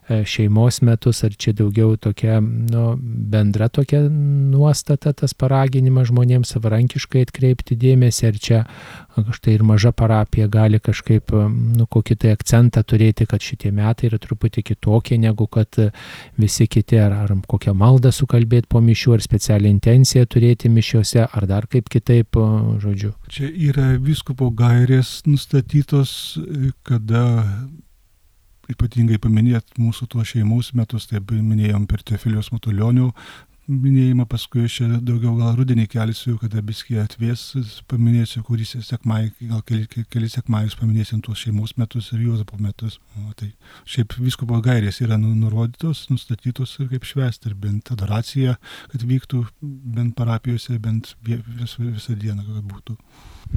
[0.08, 7.76] šeimos metus, ar čia daugiau tokia nu, bendra tokia nuostata, tas paraginimas žmonėms savarankiškai atkreipti
[7.76, 8.60] dėmesį, ar čia
[9.34, 14.20] štai ir maža parapija gali kažkaip nu, kokį tai akcentą turėti, kad šitie metai yra
[14.22, 15.80] truputį kitokie negu kad
[16.38, 21.48] visi kiti, ar, ar kokią maldą sukalbėti po mišių, ar specialią intenciją turėti mišiuose, ar
[21.50, 22.38] dar kaip kitaip,
[22.80, 23.12] žodžiu.
[23.32, 26.38] Čia yra viskupo gairės nustatytos,
[26.86, 27.26] kada
[28.72, 33.12] ypatingai paminėt mūsų tuos šeimos metus, tai minėjom per Tefilijos Matulionių
[33.68, 37.42] minėjimą, paskui aš čia daugiau gal rudenį kelsiu, kada biskį atvės,
[37.90, 42.98] paminėsiu, kuris sekmai, gal keli, keli sekmajus paminėsim tuos šeimos metus ir Juozapo metus.
[43.20, 43.50] O, tai
[43.88, 48.56] šiaip viskopo gairės yra nu, nurodytos, nustatytos ir kaip švęsti, ir bent adoracija,
[48.92, 52.96] kad vyktų bent parapijose, bent vis, visą dieną, kad būtų.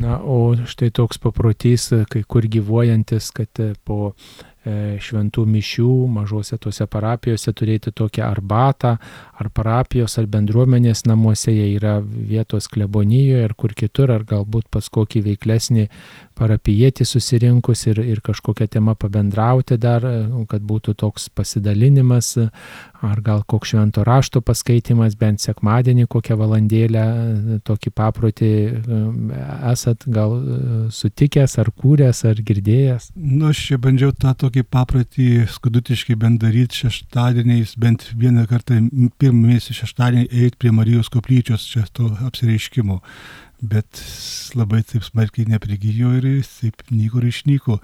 [0.02, 4.13] Na, o štai toks paprotys, kai kur gyvuojantis, kad po
[4.62, 8.95] šventų mišių mažose tose parapijose turėti tokią arbatą,
[9.41, 14.86] ar parapijos, ar bendruomenės namuose, jie yra vietos klebonijoje ir kur kitur, ar galbūt pas
[14.86, 15.88] kokį veiklesnį
[16.38, 20.06] parapijietį susirinkus ir, ir kažkokią temą pabendrauti dar,
[20.50, 22.36] kad būtų toks pasidalinimas,
[23.02, 27.04] ar gal koks švento rašto paskaitimas, bent sekmadienį kokią valandėlę
[27.68, 28.52] tokį paprotį
[29.72, 30.36] esat gal
[30.94, 33.12] sutikęs, ar kūręs, ar girdėjęs?
[33.16, 38.80] Nu, aš čia bandžiau tą tokį paprotį skudutiškai bent daryti šeštadieniais, bent vieną kartą
[39.22, 43.02] pirmą mėnesį šeštadienį eiti prie Marijos koplyčios čia to apsireiškimo
[43.62, 44.02] bet
[44.58, 47.78] labai taip smarkiai neprigijo ir taip nyko ir išnyko.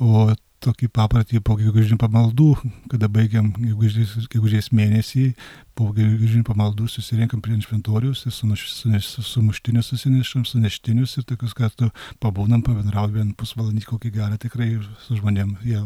[0.00, 0.30] O
[0.62, 2.48] tokį papratį po gegužinių pamaldų,
[2.92, 5.32] kada baigiam gegužės, mėnesį,
[5.78, 9.42] po gegužinių pamaldų susirinkam prie šventorius ir su, su,
[9.88, 11.90] susinešam, su neštinius ir tokius kartu
[12.22, 14.74] pabūnam, pabendraujam pusvalandį kokį gerą tikrai
[15.06, 15.56] su žmonėm.
[15.66, 15.82] Jie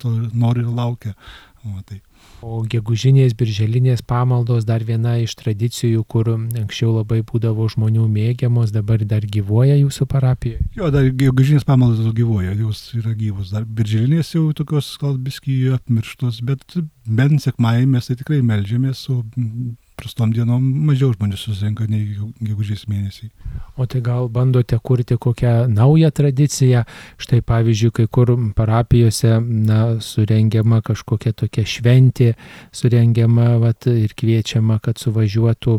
[0.00, 1.14] to nori ir laukia.
[1.60, 1.98] O, tai.
[2.40, 9.04] O gegužinės, birželinės pamaldos dar viena iš tradicijų, kur anksčiau labai būdavo žmonių mėgiamos, dabar
[9.04, 10.64] dar gyvoja jūsų parapijoje?
[10.78, 13.52] Jo, dar gegužinės pamaldos gyvoja, jos yra gyvos.
[13.52, 19.20] Dar birželinės jau tokios gal biskį apmirštos, bet bent sekmąjį mes tai tikrai melžiamės, o
[20.00, 23.28] prastom dienom mažiau žmonių susirinka nei gegužės mėnesį.
[23.80, 26.84] O tai gal bandote kurti kokią naują tradiciją?
[27.20, 32.32] Štai pavyzdžiui, kai kur parapijose na, surengiama kažkokia tokia šventė,
[32.72, 35.76] surengiama vat, ir kviečiama, kad suvažiuotų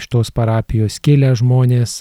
[0.00, 2.00] iš tos parapijos kilę žmonės,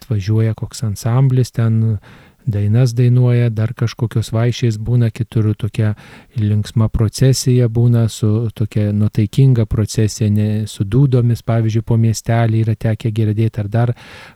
[0.00, 2.00] atvažiuoja koks ansamblis ten
[2.46, 5.94] dainas dainuoja, dar kažkokios vaišės būna, kitur tokia
[6.38, 13.12] linksma procesija būna, su tokia nutaikinga procesija, ne, su dūdomis, pavyzdžiui, po miestelį yra tekę
[13.14, 13.94] girdėti, ar dar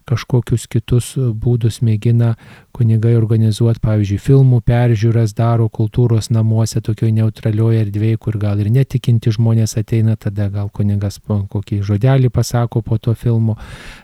[0.09, 2.35] kažkokius kitus būdus mėgina
[2.75, 9.33] kunigai organizuoti, pavyzdžiui, filmų peržiūras daro kultūros namuose, tokioje neutralioje erdvėje, kur gal ir netikinti
[9.35, 13.57] žmonės ateina, tada gal kunigas kokį žodelį pasako po to filmo.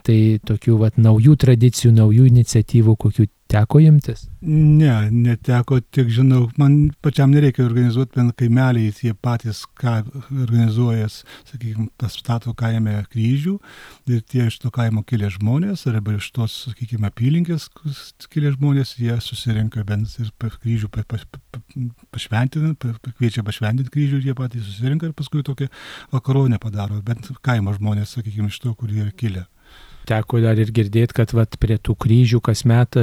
[0.07, 4.29] Tai tokių vat, naujų tradicijų, naujų iniciatyvų, kokių Teko imtis?
[4.41, 9.97] Ne, neteko, tik žinau, man pačiam nereikia organizuoti, bent kaimeliai, jie patys ką
[10.31, 11.17] organizuojas,
[11.49, 13.57] sakykime, pastato kaime kryžių
[14.07, 17.67] ir tie iš to kaimo kilę žmonės, arba iš tos, sakykime, apylinkės
[18.31, 22.73] kilę žmonės, jie susirinka bent ir kryžių pašventina,
[23.19, 25.67] kviečia pašventinti kryžių ir jie patys susirinka ir paskui tokią
[26.15, 29.50] vakaronę padaro, bent kaimo žmonės, sakykime, iš to, kur jie yra kilę.
[30.09, 32.97] Teko dar ir girdėti, kad vat, prie tų kryžių kasmet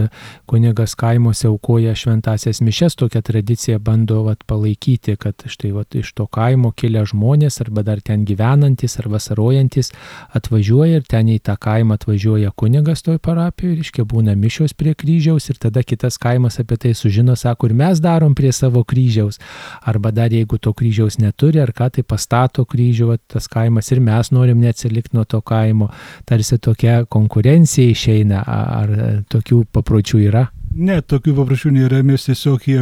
[0.49, 6.27] kunigas kaimuose aukoja šventasias mišes, tokią tradiciją bando vat, palaikyti, kad štai vat, iš to
[6.27, 9.93] kaimo kilę žmonės arba dar ten gyvenantis ar vasarojantis
[10.37, 15.49] atvažiuoja ir ten į tą kaimą atvažiuoja kunigas toj parapijoje, reiškia būna mišios prie kryžiaus
[15.53, 19.39] ir tada kitas kaimas apie tai sužino, sako, ir mes darom prie savo kryžiaus.
[19.83, 24.03] Arba dar jeigu to kryžiaus neturi, ar ką tai pastato kryžių vat, tas kaimas ir
[24.05, 25.91] mes norim neatsilikti nuo to kaimo.
[26.29, 28.95] Tarsi tokia konkurencija išeina, ar
[29.33, 30.49] tokių papročių yra?
[30.79, 32.79] Ne, tokių paprašų nėra, mes tiesiog jie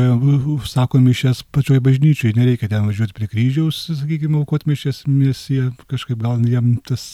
[0.68, 6.20] sako mišęs pačioj bažnyčiai, nereikia ten važiuoti prie kryžiaus, sakykime, aukoti mišęs, mes jie kažkaip
[6.20, 7.06] gal jiem tas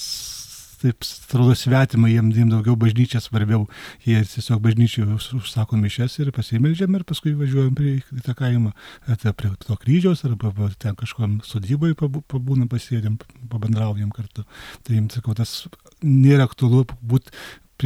[0.83, 3.67] taip atrodo svetima, jiems jiem daugiau bažnyčia svarbiau,
[4.07, 5.07] jie tiesiog bažnyčiai
[5.39, 7.95] užsako mišes ir pasimeldžiam ir paskui važiuojam prie
[8.27, 8.75] tą kaimą,
[9.07, 13.19] prie to kryžiaus arba ten kažkom sodybai pabūnam, pasėdėm,
[13.53, 14.47] pabendraujam kartu.
[14.83, 15.67] Tai jiems sakau, tas
[16.03, 17.35] nėra aktualu būti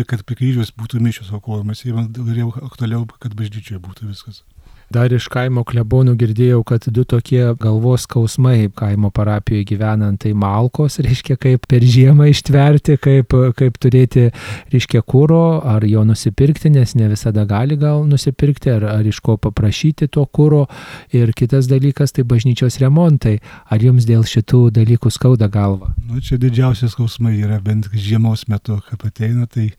[0.05, 2.13] kad prie kryžiaus būtų mišios aukojamas, jiems
[2.61, 4.43] aktualiau, kad bažnyčioje būtų viskas.
[4.93, 11.01] Dar iš kaimo klebonų girdėjau, kad du tokie galvos skausmai kaimo parapijoje gyvenant, tai malkos,
[11.03, 14.29] reiškia, kaip per žiemą ištverti, kaip, kaip turėti,
[14.71, 19.35] reiškia, kūro, ar jo nusipirkti, nes ne visada gali gal nusipirkti, ar, ar iš ko
[19.43, 20.67] paprašyti to kūro.
[21.17, 23.41] Ir kitas dalykas, tai bažnyčios remontai.
[23.67, 25.97] Ar jums dėl šitų dalykų skauda galva?
[26.07, 29.73] Nu, čia didžiausias skausmai yra, bent žiemos metu, kai ateina, tai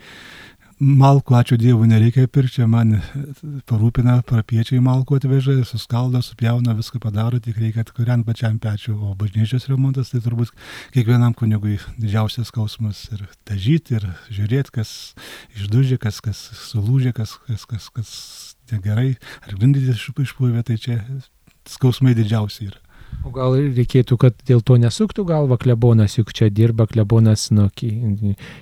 [0.78, 3.00] Malkų, ačiū Dievui, nereikia pirkti, man
[3.66, 9.66] parūpina, parapiečiai malkų atveža, suskaldo, supjauna, viską padaro, tik reikia atkuriant pačiam pečiu, o bažnyčios
[9.72, 10.54] remontas tai turbūt
[10.94, 14.94] kiekvienam kunigui didžiausias skausmas ir dažyti, ir žiūrėti, kas
[15.58, 18.12] išdužė, kas, kas sulūžė, kas, kas, kas, kas
[18.70, 19.16] negerai,
[19.50, 21.02] ar grindyti išpūvė, tai čia
[21.66, 22.87] skausmai didžiausi yra.
[23.28, 27.66] O gal reikėtų, kad dėl to nesuktų galva klebonas, juk čia dirba klebonas nu,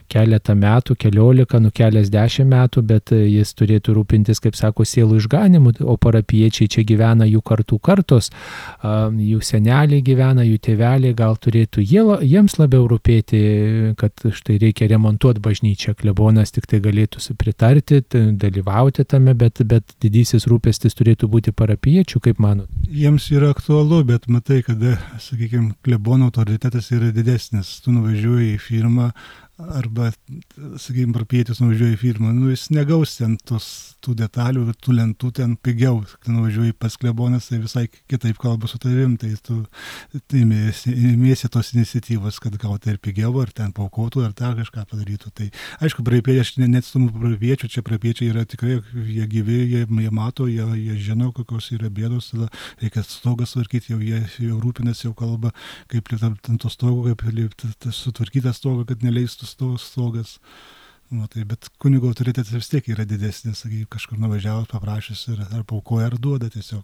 [0.10, 5.98] keletą metų, keliolika, nu keliasdešimt metų, bet jis turėtų rūpintis, kaip sako, sielų išganimu, o
[6.02, 8.32] parapiečiai čia gyvena jų kartų kartos,
[8.82, 13.44] jų seneliai gyvena, jų tėveliai, gal turėtų jie, jiems labiau rūpėti,
[14.02, 18.02] kad štai reikia remontuoti bažnyčią, klebonas tik tai galėtų pritarti,
[18.42, 22.72] dalyvauti tame, bet, bet didysis rūpestis turėtų būti parapiečių, kaip manot?
[22.90, 27.78] Jiems yra aktualu, bet matai, kada, sakykime, klebono autoritetas yra didesnis.
[27.84, 29.10] Tu nuvažiuoji į firmą,
[29.58, 30.10] arba,
[30.82, 33.68] sakykime, parpietis nuvažiuoja į firmą, nu, jis negaus ten tos,
[34.04, 38.80] tų detalių, tų lentų ten pigiau, kai nuvažiuoji pas klebonas, tai visai kitaip kalba su
[38.82, 39.62] tavim, tai tu
[40.30, 45.32] tai imiesi tos iniciatyvos, kad gauti ir pigiau, ar ten paukotų, ar tą kažką padarytų.
[45.40, 45.50] Tai
[45.88, 50.50] aišku, praeipiečiai, aš net stumu praeipiečių, čia praeipiečiai yra tikrai, jie gyvi, jie, jie mato,
[50.52, 52.52] jie, jie žino, kokios yra bėdos, tada
[52.84, 55.52] reikia stogas tvarkyti, jau jie jau rūpinasi, jau kalba,
[55.92, 57.66] kaip ant to stogo, kaip
[57.96, 60.40] sutvarkyti tą stogą, kad neleistų stogas.
[61.16, 65.62] Nu, tai, bet kunigo autoritetas vis tiek yra didesnis, sakai, kažkur nuvažiavus, paprašęs ir ar
[65.68, 66.82] paukoja, ar duoda tiesiog.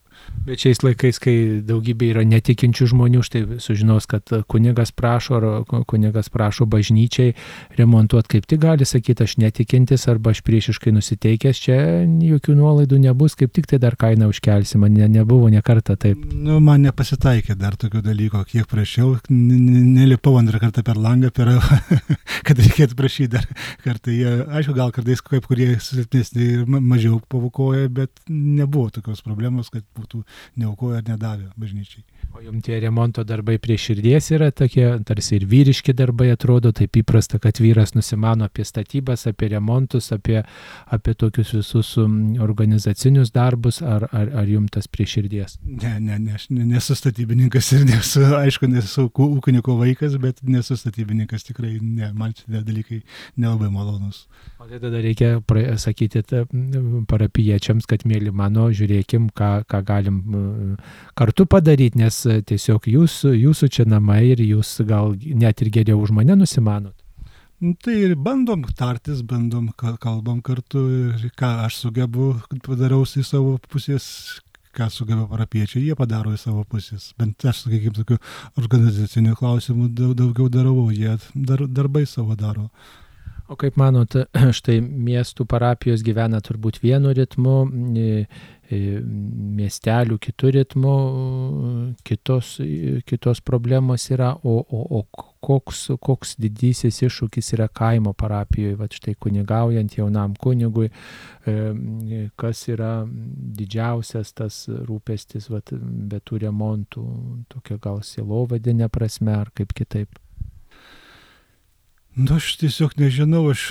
[0.48, 1.34] Bet šiais laikais, kai
[1.68, 7.34] daugybė yra netikinčių žmonių, štai sužinos, kad kunigas prašo, ar kunigas prašo bažnyčiai
[7.76, 11.78] remontuoti, kaip tik gali sakyti, aš netikintis arba aš priešiškai nusiteikęs, čia
[12.32, 16.24] jokių nuolaidų nebus, kaip tik tai dar kainą užkelsi, man ne, nebuvo nekarta taip.
[16.32, 21.52] Nu, man nepasitaikė dar tokių dalykų, kiek prašiau, nelipau antrą kartą per langą, per,
[22.48, 23.52] kad reikėtų prašyti dar
[23.84, 29.72] kartą jie, aišku, gal kartais kaip kurie silpnesni ir mažiau pavokoja, bet nebuvo tokios problemos,
[29.74, 30.24] kad būtų
[30.62, 32.06] neaukoja ar nedavė bažnyčiai.
[32.32, 36.96] O jums tie remonto darbai prie širdies yra tokie, tarsi ir vyriški darbai atrodo, taip
[37.02, 40.38] įprasta, kad vyras nusimano apie statybas, apie remontus, apie,
[40.96, 45.58] apie tokius visus um, organizacinius darbus, ar, ar, ar jums tas prie širdies?
[45.66, 51.50] Ne, ne, ne, aš nesu statybininkas ir nesu, aišku, nesu ūkininko vaikas, bet nesu statybininkas
[51.50, 53.02] tikrai, ne, man šitie dalykai
[53.36, 54.24] nelabai malonus.
[54.62, 55.36] O tai tada reikia
[55.82, 56.24] sakyti
[57.10, 60.24] parapiečiams, kad mėly mano, žiūrėkim, ką, ką galim
[61.18, 66.14] kartu padaryti, nes tiesiog jūs, jūsų čia namai ir jūs gal net ir geriau už
[66.18, 66.96] mane nusimanot.
[67.62, 72.32] Nu, tai ir bandom tartis, bandom, kalbam kartu ir ką aš sugebu,
[72.66, 74.06] padarau į savo pusės,
[74.74, 77.12] ką sugeba parapiečiai, jie padaro į savo pusės.
[77.22, 78.18] Bent aš, sakykime, tokių
[78.64, 82.72] organizacinių klausimų daugiau darau, jie dar, darbai savo daro.
[83.52, 84.16] O kaip manot,
[84.58, 87.56] štai miestų parapijos gyvena turbūt vienu ritmu,
[88.72, 90.96] miestelių kitų ritmų,
[92.08, 92.56] kitos,
[93.10, 95.02] kitos problemos yra, o, o, o
[95.42, 100.92] koks, koks didysis iššūkis yra kaimo parapijoje, va štai kunigaujant jaunam kunigui,
[102.40, 102.94] kas yra
[103.60, 107.06] didžiausias tas rūpestis, va, be tų remontų,
[107.52, 110.21] tokia gal silovadinė prasme ar kaip kitaip.
[112.16, 113.70] Nu, aš tiesiog nežinau, aš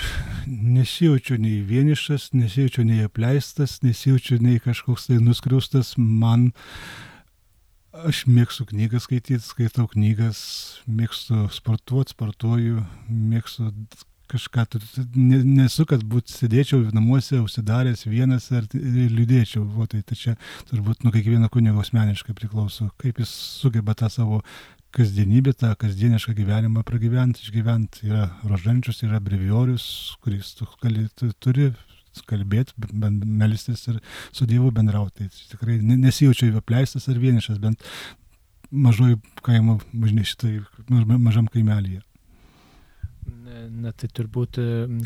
[0.48, 5.93] nesijaučiu nei vienišas, nesijaučiu nei apleistas, nesijaučiu nei kažkoks tai nuskriaustas.
[6.01, 6.47] Man,
[7.93, 10.41] aš mėgstu knygas skaityti, skaitau knygas,
[10.88, 13.68] mėgstu sportuoti, sportuoju, mėgstu
[14.30, 14.64] kažką,
[15.18, 19.66] nesu, kad būt sėdėčiau namuose, užsidaręs vienas ar liūdėčiau.
[19.76, 20.38] O tai, tai čia
[20.70, 24.41] turbūt nuo kiekvieno kunigo asmeniškai priklauso, kaip jis sugeba tą savo
[24.97, 28.09] kasdienybę, tą kasdienišką gyvenimą pragyventi, išgyventi.
[28.11, 29.86] Yra rožančius, yra breviorius,
[30.24, 31.70] kuris tu, gali, tu turi
[32.26, 34.01] kalbėti, melstis ir
[34.34, 35.28] su Dievu bendrauti.
[35.30, 37.86] Tai tikrai nesijaučiu apleistas ar vienišas, bent
[38.70, 39.16] mažoj
[39.47, 40.61] kaimo bažnyčiai,
[40.91, 42.03] mažam kaimelyje.
[43.68, 44.58] Na tai turbūt,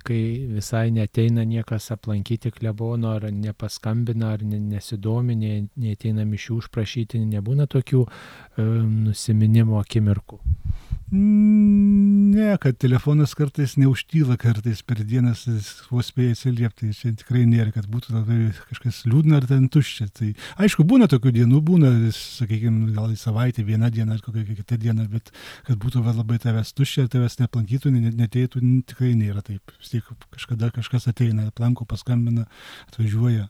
[0.07, 0.21] kai
[0.53, 5.37] visai neteina niekas aplankyti klebono, ar nepaskambina, ar nesidomi,
[5.81, 8.05] neteina mišių užprašyti, nebūna tokių
[8.59, 10.41] nusiminimo akimirkų.
[11.15, 15.45] Ne, kad telefonas kartais neužtyla, kartais per dienas
[15.87, 16.91] vos spėja atsiliepti.
[16.97, 18.39] Čia tikrai nėra, kad būtų labai
[18.71, 20.09] kažkas liūdna ar ten tuščia.
[20.11, 20.33] Tai
[20.65, 25.07] aišku, būna tokių dienų, būna, sakykime, gal į savaitę, vieną dieną ar kokią kitą dieną,
[25.13, 25.31] bet
[25.69, 29.77] kad būtų labai tavęs tuščia, tavęs neplankytų, neteitų, tikrai nėra taip.
[29.79, 32.49] Vis tiek kažkada kažkas ateina, aplanko, paskambina,
[32.89, 33.47] atvažiuoja.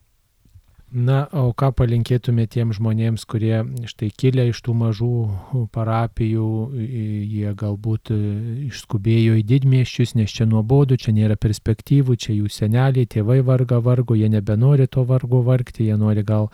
[0.95, 5.15] Na, o ką palinkėtume tiem žmonėms, kurie štai kilę iš tų mažų
[5.75, 8.19] parapijų, jie galbūt e,
[8.69, 14.15] išskubėjo į didmieščius, nes čia nuobodu, čia nėra perspektyvų, čia jų seneliai, tėvai varga vargo,
[14.15, 16.47] jie nebenori to vargo vargti, jie nori gal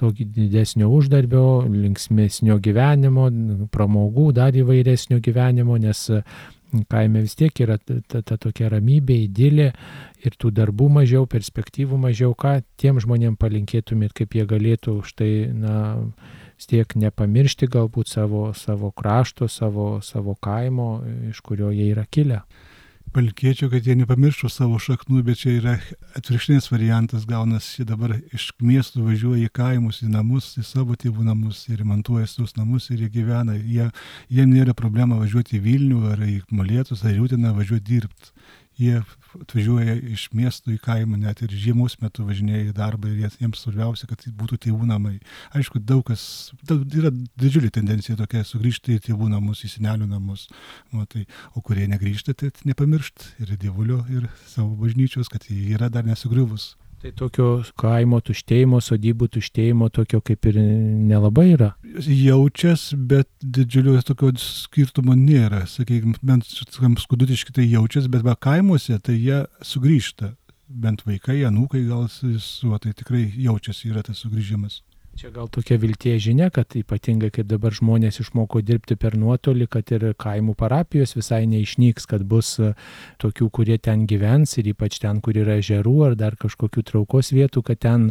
[0.00, 3.28] tokį didesnio uždarbio, linksmėsnio gyvenimo,
[3.76, 6.08] pramogų, dar įvairesnio gyvenimo, nes
[6.90, 9.68] kaime vis tiek yra ta, ta, ta tokia ramybė, idilė
[10.24, 15.30] ir tų darbų mažiau, perspektyvų mažiau, ką tiem žmonėm palinkėtumėt, kaip jie galėtų už tai,
[15.52, 15.76] na,
[16.56, 20.90] vis tiek nepamiršti galbūt savo, savo krašto, savo, savo kaimo,
[21.30, 22.42] iš kurio jie yra kilę
[23.12, 25.74] palinkėčiau, kad jie nepamirštų savo šaknų, bet čia yra
[26.18, 31.64] atvirkštinis variantas, gaunasi dabar iš miestų važiuoja į kaimus, į namus, į savo tėvų namus
[31.68, 33.58] ir remontuoja tos namus ir jie gyvena.
[33.58, 33.90] Jie,
[34.32, 38.32] jiem nėra problema važiuoti į Vilnių ar į Molėtus ar į Utiną važiuoti dirbti
[38.80, 39.00] jie
[39.40, 44.08] atvažiuoja iš miestų į kaimą, net ir žiemos metu važinėja į darbą ir jiems svarbiausia,
[44.10, 45.14] kad būtų tėvų namai.
[45.56, 50.48] Aišku, daug kas, daug, yra didžiulė tendencija tokia sugrįžti į tėvų namus, į senelių namus.
[50.92, 51.24] O, tai,
[51.56, 56.74] o kurie negrįžta, tai nepamiršt ir dievulio, ir savo bažnyčios, kad jie yra dar nesugriuvus.
[57.02, 57.46] Tai tokio
[57.82, 61.72] kaimo tuštėjimo, sodybų tuštėjimo tokio kaip ir nelabai yra.
[62.06, 65.64] Jaučias, bet didžiulio tokio skirtumo nėra.
[65.66, 70.30] Sakykime, bent skudutiškai tai jaučias, bet va kaimuose tai jie sugrįžta.
[70.70, 74.78] Bent vaikai, anūkai gal su, tai tikrai jaučiasi yra tas sugrįžimas.
[75.12, 79.90] Čia gal tokia viltie žinia, kad ypatingai kaip dabar žmonės išmoko dirbti per nuotolį, kad
[79.92, 82.70] ir kaimų parapijos visai neišnyks, kad bus e,
[83.20, 87.60] tokių, kurie ten gyvens ir ypač ten, kur yra žerų ar dar kažkokių traukos vietų,
[87.66, 88.06] kad ten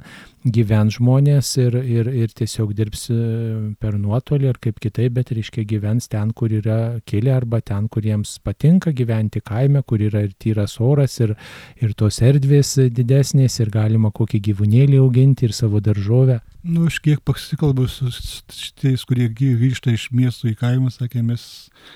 [0.46, 3.18] gyvens žmonės ir, ir, ir tiesiog dirbs e,
[3.82, 8.06] per nuotolį ar kaip kitaip, bet reiškia gyvens ten, kur yra kilę arba ten, kur
[8.06, 11.34] jiems patinka gyventi kaime, kur yra ir tyras oras ir,
[11.82, 16.44] ir tos erdvės didesnės ir galima kokį gyvūnėlį auginti ir savo daržovę.
[16.64, 21.44] Nu, aš kiek pasikalbu su šitais, kurie grįžta iš miestų į kaimą, sakė, mes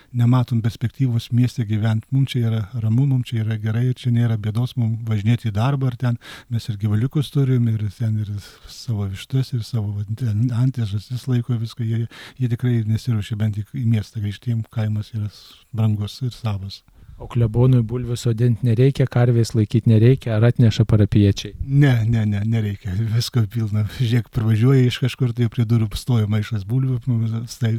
[0.10, 4.74] nematom perspektyvos mieste gyventi, mums čia yra ramu, mums čia yra gerai, čia nėra bėdos
[4.82, 6.18] mums važinėti į darbą, ar ten
[6.50, 8.34] mes ir gyvaliukus turim, ir ten ir
[8.66, 12.10] savo vištas, ir savo antės, žasis laiko viską, jie,
[12.42, 15.30] jie tikrai nesiruošia bent į miestą grįžti, jiems kaimas yra
[15.78, 16.82] brangus ir savas.
[17.16, 21.54] O klebonui bulvių sodinti nereikia, karvės laikyti nereikia, ar atneša parapiečiai?
[21.64, 22.92] Ne, ne, ne, nereikia.
[23.14, 23.86] Visko pilna.
[24.02, 27.00] Žiūrėk, pravažiuoja iš kažkur, tai prie durų stoja maišas bulvių,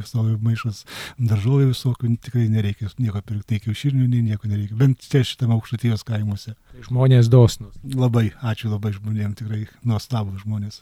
[0.01, 0.81] stoja maišas
[1.21, 4.79] daržovių visokių, tikrai nereikia nieko pirkti, kiaušinių, nei nieko nereikia.
[4.79, 6.57] Bent čia šitame aukštutijos kaimuose.
[6.73, 7.77] Tai žmonės dosnus.
[7.93, 10.81] Labai, ačiū labai žmonėms, tikrai nuostabų žmonės.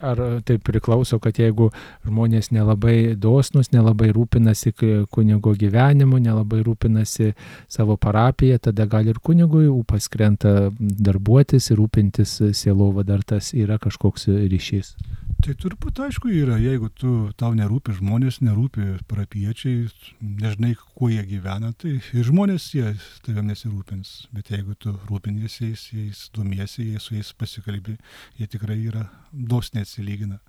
[0.00, 1.70] Ar tai priklauso, kad jeigu
[2.06, 4.72] žmonės nelabai dosnus, nelabai rūpinasi
[5.10, 7.32] kunigo gyvenimu, nelabai rūpinasi
[7.66, 13.80] savo parapiją, tada gal ir kunigui ūpas krenta darbuotis ir rūpintis sielovą, dar tas yra
[13.82, 14.94] kažkoks ryšys.
[15.38, 19.84] Tai turbūt aišku yra, jeigu tu, tau nerūpi žmonės, nerūpi parapiečiai,
[20.18, 22.88] nežinai, kuo jie gyvena, tai ir žmonės jie
[23.22, 24.10] tavim nesirūpins.
[24.34, 27.94] Bet jeigu tu rūpiniesi jais, jais domiesi, jais su jais pasikalbi,
[28.40, 30.40] jie tikrai yra dosniai atsilygina.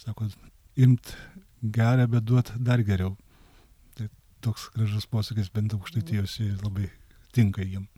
[0.00, 0.30] Sako,
[0.80, 1.12] imt
[1.60, 3.12] gerą, bet duot dar geriau.
[3.98, 4.08] Tai
[4.40, 6.88] toks gražus posakis bent aukštaitijose labai
[7.36, 7.90] tinka jiem.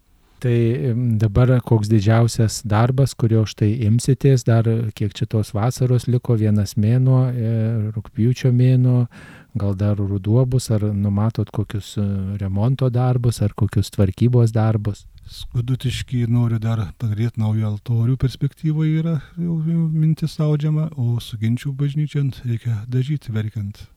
[0.47, 6.77] Tai dabar koks didžiausias darbas, kurio štai imsitės, dar kiek čia tos vasaros liko, vienas
[6.79, 7.55] mėnuo, e,
[7.97, 9.09] rūpjūčio mėnuo,
[9.59, 12.05] gal dar ruduo bus, ar numatot kokius e,
[12.39, 15.03] remonto darbus, ar kokius tvarkybos darbus?
[15.27, 21.75] Skudutiškai noriu dar padaryti naują altorių perspektyvoje yra jau, jau mintis audžiama, o su ginčių
[21.75, 23.89] bažnyčiant reikia dažyti verkiant.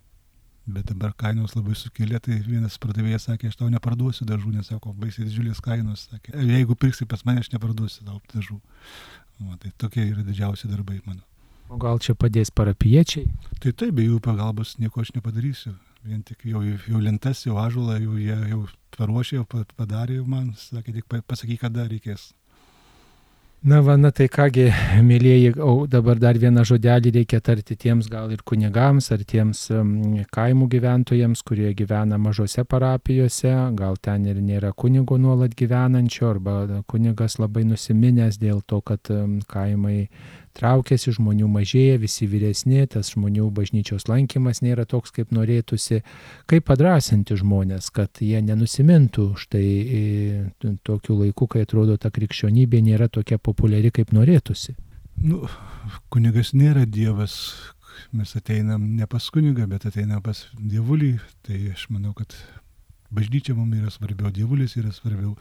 [0.69, 4.93] Bet dabar kainos labai sukėlė, tai vienas pardavėjas sakė, aš tau neparduosiu dažų, nes sako,
[5.01, 6.05] baisiai didžiulės kainos.
[6.11, 8.59] Sakė, jeigu pirksi pas mane, aš neparduosiu tau dažų.
[9.39, 11.23] O, tai tokie yra didžiausi darbai mano.
[11.69, 13.27] O gal čia padės parapiečiai?
[13.61, 15.73] Tai taip, be jų pagalbos nieko aš nepadarysiu.
[16.05, 18.63] Vien tik jau, jau lentas, jau ažulą, jau jie jau
[18.97, 22.29] paruošė, jau padarė, jau man sakė, tik pasakyk, kada reikės.
[23.61, 24.69] Na, va, na tai kągi,
[25.03, 25.49] mėlyjeji,
[25.91, 29.65] dabar dar vieną žodelį reikia tarti tiems gal ir kunigams, ar tiems
[30.31, 36.55] kaimų gyventojams, kurie gyvena mažose parapijose, gal ten ir nėra kunigo nuolat gyvenančio, arba
[36.87, 39.11] kunigas labai nusiminęs dėl to, kad
[39.51, 40.05] kaimai
[40.59, 46.01] traukiasi, žmonių mažėja, visi vyresni, tas žmonių bažnyčios lankymas nėra toks, kaip norėtųsi.
[46.49, 50.03] Kaip padrasinti žmonės, kad jie nenusimintų štai e,
[50.87, 54.75] tokiu laiku, kai atrodo ta krikščionybė nėra tokia populiari, kaip norėtųsi.
[55.19, 55.43] Nu,
[56.13, 57.35] kunigas nėra Dievas,
[58.15, 62.35] mes ateinam ne pas kunigą, bet ateinam pas dievulį, tai aš manau, kad
[63.11, 65.35] bažnyčia mums yra svarbiau, dievulis yra svarbiau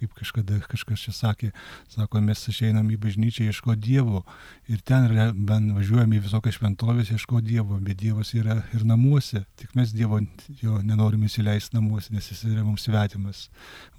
[0.00, 1.50] kaip kažkada kažkas čia sakė,
[1.92, 4.22] sako, mes išeinam į bažnyčią ieško Dievo.
[4.70, 5.08] Ir ten
[5.48, 10.20] ben važiuojame į visokias šventovės ieško Dievo, bet Dievas yra ir namuose, tik mes Dievo
[10.62, 13.46] jo nenorim įsileisti namuose, nes jis yra mums svetimas,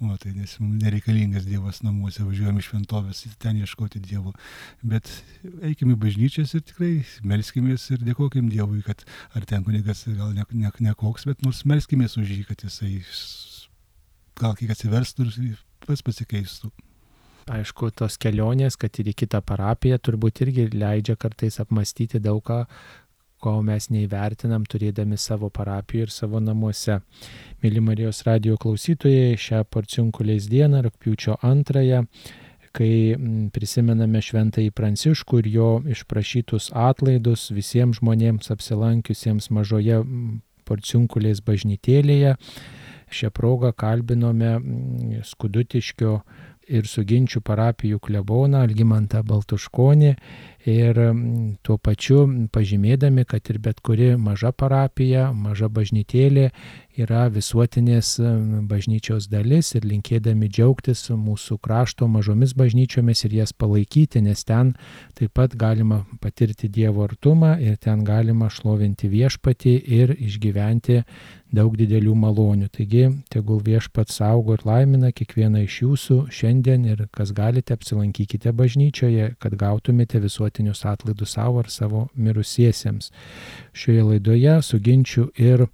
[0.00, 4.34] o tai nes mums nereikalingas Dievas namuose, važiuojame į šventovės ir ten ieškoti Dievo,
[4.82, 5.10] bet
[5.66, 6.92] eikime į bažnyčias ir tikrai
[7.26, 11.64] melskimės ir dėkokim Dievui, kad ar ten kunigas gal ne, ne, ne koks, bet nors
[11.68, 12.98] melskimės už jį, kad jisai
[14.38, 16.70] gal kiek atsiverstų ir pats pasikeistų.
[17.48, 22.64] Aišku, tos kelionės, kad ir į kitą parapiją, turbūt irgi leidžia kartais apmastyti daug ką,
[23.40, 26.98] ko mes neįvertinam turėdami savo parapiją ir savo namuose.
[27.62, 32.02] Mėly Marijos radio klausytojai, šią porciunkulės dieną, rūpiučio antrąją,
[32.76, 32.92] kai
[33.54, 40.02] prisimename šventąjį Pranciškų ir jo išprašytus atlaidus visiems žmonėms apsilankiusiems mažoje
[40.68, 42.36] porciunkulės bažnytėlėje,
[43.10, 44.58] Šią progą kalbinome
[45.24, 46.12] Skudutiškio
[46.68, 50.12] ir suginčių parapijų kleboną Algimantą Baltuškonį
[50.68, 56.50] ir mm, tuo pačiu pažymėdami, kad ir bet kuri maža parapija, maža bažnytėlė
[56.98, 58.16] yra visuotinės
[58.68, 64.74] bažnyčios dalis ir linkėdami džiaugtis mūsų krašto mažomis bažnyčiomis ir jas palaikyti, nes ten
[65.18, 71.02] taip pat galima patirti Dievo artumą ir ten galima šlovinti viešpatį ir išgyventi
[71.54, 72.68] daug didelių malonių.
[72.72, 79.32] Taigi, tegul viešpat saugo ir laimina kiekvieną iš jūsų šiandien ir kas galite apsilankykite bažnyčioje,
[79.40, 80.20] kad gautumėte
[80.58, 83.12] visuotinius atlaidus savo ar savo mirusiesiems.
[83.72, 85.66] Šioje laidoje suginčiu ir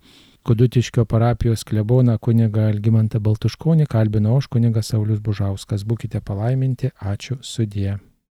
[0.44, 5.84] Kudutiškio parapijos kleboną kunigą Algimantą Baltuškonį kalbino aš kunigas Saulis Bužauskas.
[5.84, 7.96] Būkite palaiminti, ačiū sudie.